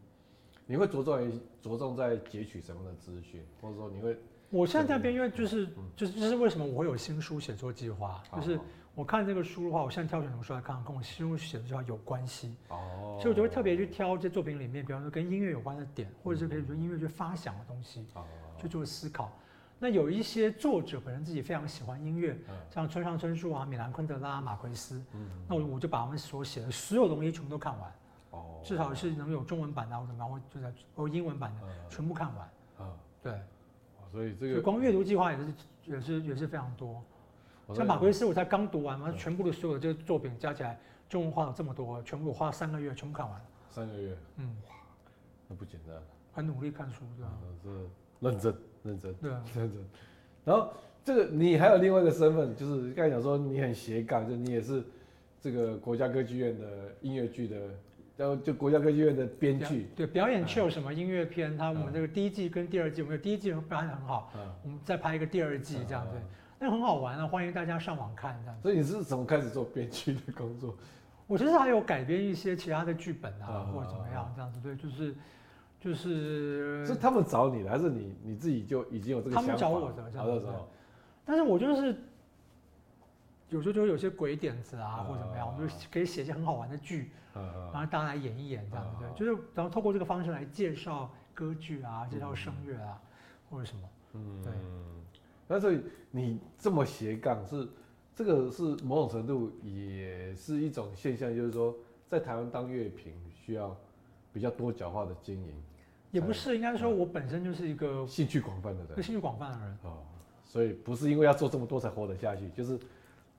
[0.65, 4.17] 你会着重于着重在截取什么样的资讯，或者说你会？
[4.49, 8.59] 我现在在边，因为就是就是就是为什么我会有新书写作计划，就是。
[8.99, 12.57] 我看这个书的话，我现在挑选什么书来看，跟我心中写的这句话有关系。
[12.67, 18.25] 哦，所以我就会特别去挑这作品里面，比方说跟音乐有关的点，或者是可以说音乐去发想的东西，哦，
[18.61, 19.31] 去做思考。
[19.79, 22.37] 那有一些作者本身自己非常喜欢音乐，
[22.71, 25.01] 像村上春树啊、米兰昆德拉、马奎斯，
[25.47, 27.93] 那我我就把他们所写的所有东西全部都看完。
[28.33, 32.51] 哦，至少是能有中文版的或者然后就在哦英文版的全部看完。
[32.81, 32.93] 嗯，
[33.23, 33.41] 对。
[34.11, 37.01] 所以这个光阅读计划也是也是也是非常多。
[37.75, 43.45] 像马奎斯，我才刚读完嘛，全部的所有的这个作品加起来，中文化了这么多，全部我花了三个月全部看完了。
[43.71, 44.75] 三个月，嗯，哇，
[45.49, 45.97] 那不简单。
[46.33, 47.33] 很努力看书，对吧？
[47.63, 47.69] 是
[48.21, 49.85] 认真，认真，对啊，认真。
[50.45, 50.73] 然后
[51.05, 54.83] 这个你还有另外一个身份，就是刚才讲说你很斜杠，就你也是
[55.41, 56.67] 这个国家歌剧院的
[57.03, 57.57] 音乐剧的，
[58.17, 59.89] 然后就国家歌剧院的编剧。
[59.95, 66.21] 对，表演秀什么音乐片，他我们这个第一季跟第二季，我们第一季表演很好，我们再拍一个第二季这样对。
[66.59, 68.61] 那很好玩啊，欢迎大家上网看这样。
[68.61, 70.77] 所以你是怎么开始做编剧的工作？
[71.29, 74.61] 我其实还有改编一些其他的剧本啊，或者怎么样这样子。
[74.61, 75.15] 对，就是
[75.79, 76.87] 就是。
[76.87, 79.47] 是他们找你的，还是你你自己就已经有这个想法？
[79.47, 80.49] 他们找我的这样子。
[81.25, 81.95] 但是我就是
[83.51, 88.97] 有时候就有些鬼点子啊，或者怎么样，我就可以写一些很好玩的剧，然后大家来演一演这样子。
[88.99, 92.99] 对，就是然后透过这个方式来介绍歌剧啊，介绍声乐啊，
[93.51, 93.83] 或者什么。
[94.15, 94.53] 嗯，对。
[95.49, 97.67] 但是你这么斜杠是，
[98.15, 101.75] 这个是某种程度也是一种现象，就是说
[102.07, 103.75] 在台湾当乐评需要
[104.31, 105.55] 比较多角化的经营。
[106.11, 110.03] 也不是，应该说我本身就是一个兴趣广泛的人，兴趣广泛的人哦，
[110.45, 112.79] 所以不是因为要做这么多才活得下去，就是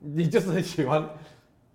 [0.00, 1.08] 你就是很喜欢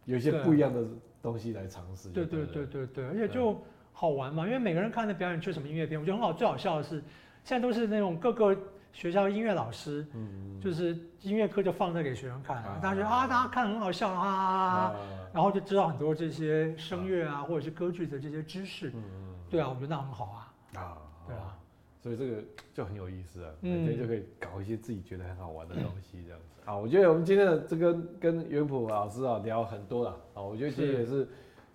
[0.04, 0.86] 有一些不一样的
[1.22, 2.10] 东西来尝试。
[2.10, 3.58] 对对对对对，而且就
[3.94, 6.34] 好玩嘛，因为每个人看的表演缺什么音乐片，我觉得很好。
[6.34, 7.02] 最好笑的是，
[7.44, 8.58] 现在都是那种各个。
[8.96, 14.96] 学校音乐老师，嗯，就是音乐课就放在给学生看，大家觉得啊，大家看很好笑啊，
[15.34, 21.58] 然后就知道很多这些声乐啊，或者是歌剧的这些知识，嗯，对啊，我觉得那很好啊，啊，对啊，
[22.02, 22.42] 所以这个
[22.74, 26.62] 就很有意思啊，每天就可以搞一些自己觉得很好玩的东西这样子。
[26.64, 31.28] 啊，我觉得我们今天的这个跟袁普老师啊聊很多了啊，我觉得其实也是，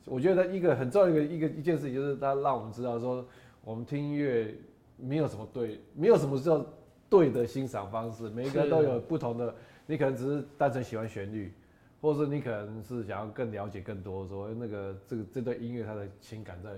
[0.07, 3.23] 我觉得一个很重要的一个一个一件事情就是他让我们知道说，
[3.63, 4.55] 我们听音乐
[4.97, 6.65] 没有什么对，没有什么叫。
[7.11, 9.53] 对的欣赏方式，每个都有不同的。
[9.87, 11.53] 你可能只是单纯喜欢旋律，
[12.01, 16.71] 或者是你可能是想要更了解更多，说那个这个这段音乐它的情感在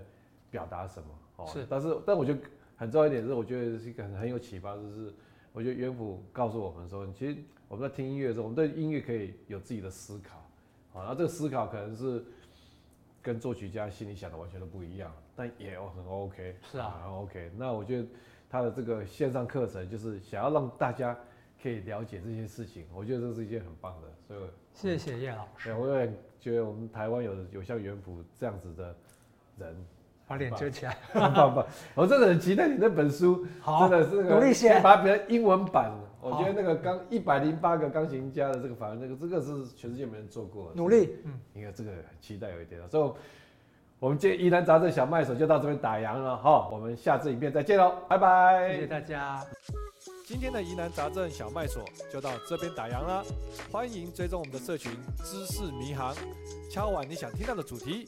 [0.50, 1.08] 表达什么。
[1.36, 1.66] 哦，是。
[1.68, 2.40] 但是，但我觉得
[2.74, 5.12] 很重要一点是，我觉得是一个很很有启发，就是
[5.52, 7.36] 我觉得元溥告诉我们说，其实
[7.68, 10.38] 我们在听音乐的时候，我们对音乐可以有自己的思考。
[10.98, 12.24] 啊，然后这个思考可能是
[13.20, 16.56] 跟作曲家心里想的完全都不一样，但也很 OK。
[16.70, 17.50] 是啊，很 OK。
[17.58, 18.06] 那我觉得。
[18.52, 21.16] 他的这个线上课程就是想要让大家
[21.62, 24.40] 可以了解这些事情，我觉得这是一件很棒的，所以
[24.74, 25.72] 谢谢叶老师。
[25.72, 28.94] 我也觉得我们台湾有有像元溥这样子的
[29.58, 29.74] 人，
[30.26, 30.98] 把脸遮起来。
[31.14, 31.66] 棒棒棒！
[31.94, 33.46] 我真的很期待你那本书，
[33.80, 35.90] 真的是努力写，把它变成英文版。
[36.20, 40.74] 我觉得那个钢一百零八个钢琴家的这个反而那个这个是全世界没人做过的。
[40.76, 42.80] 努力，嗯，应该这个很期待有一点。
[42.90, 43.12] 所以，
[44.02, 48.72] 我们今天疑难杂症小麦手就到这边打烊了哈，我们下次影片再见喽，拜拜！
[48.72, 49.46] 谢谢大家。
[50.26, 53.24] 今天的疑难杂症小麦所就到这边打烊了，
[53.70, 54.90] 欢迎追踪我们的社群
[55.22, 56.12] 知识迷航，
[56.68, 58.04] 敲完你想听到的主题，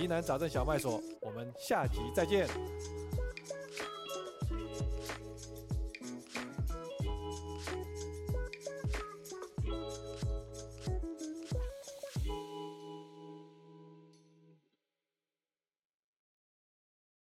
[0.00, 2.48] 疑难杂症小麦所，我们下集再见。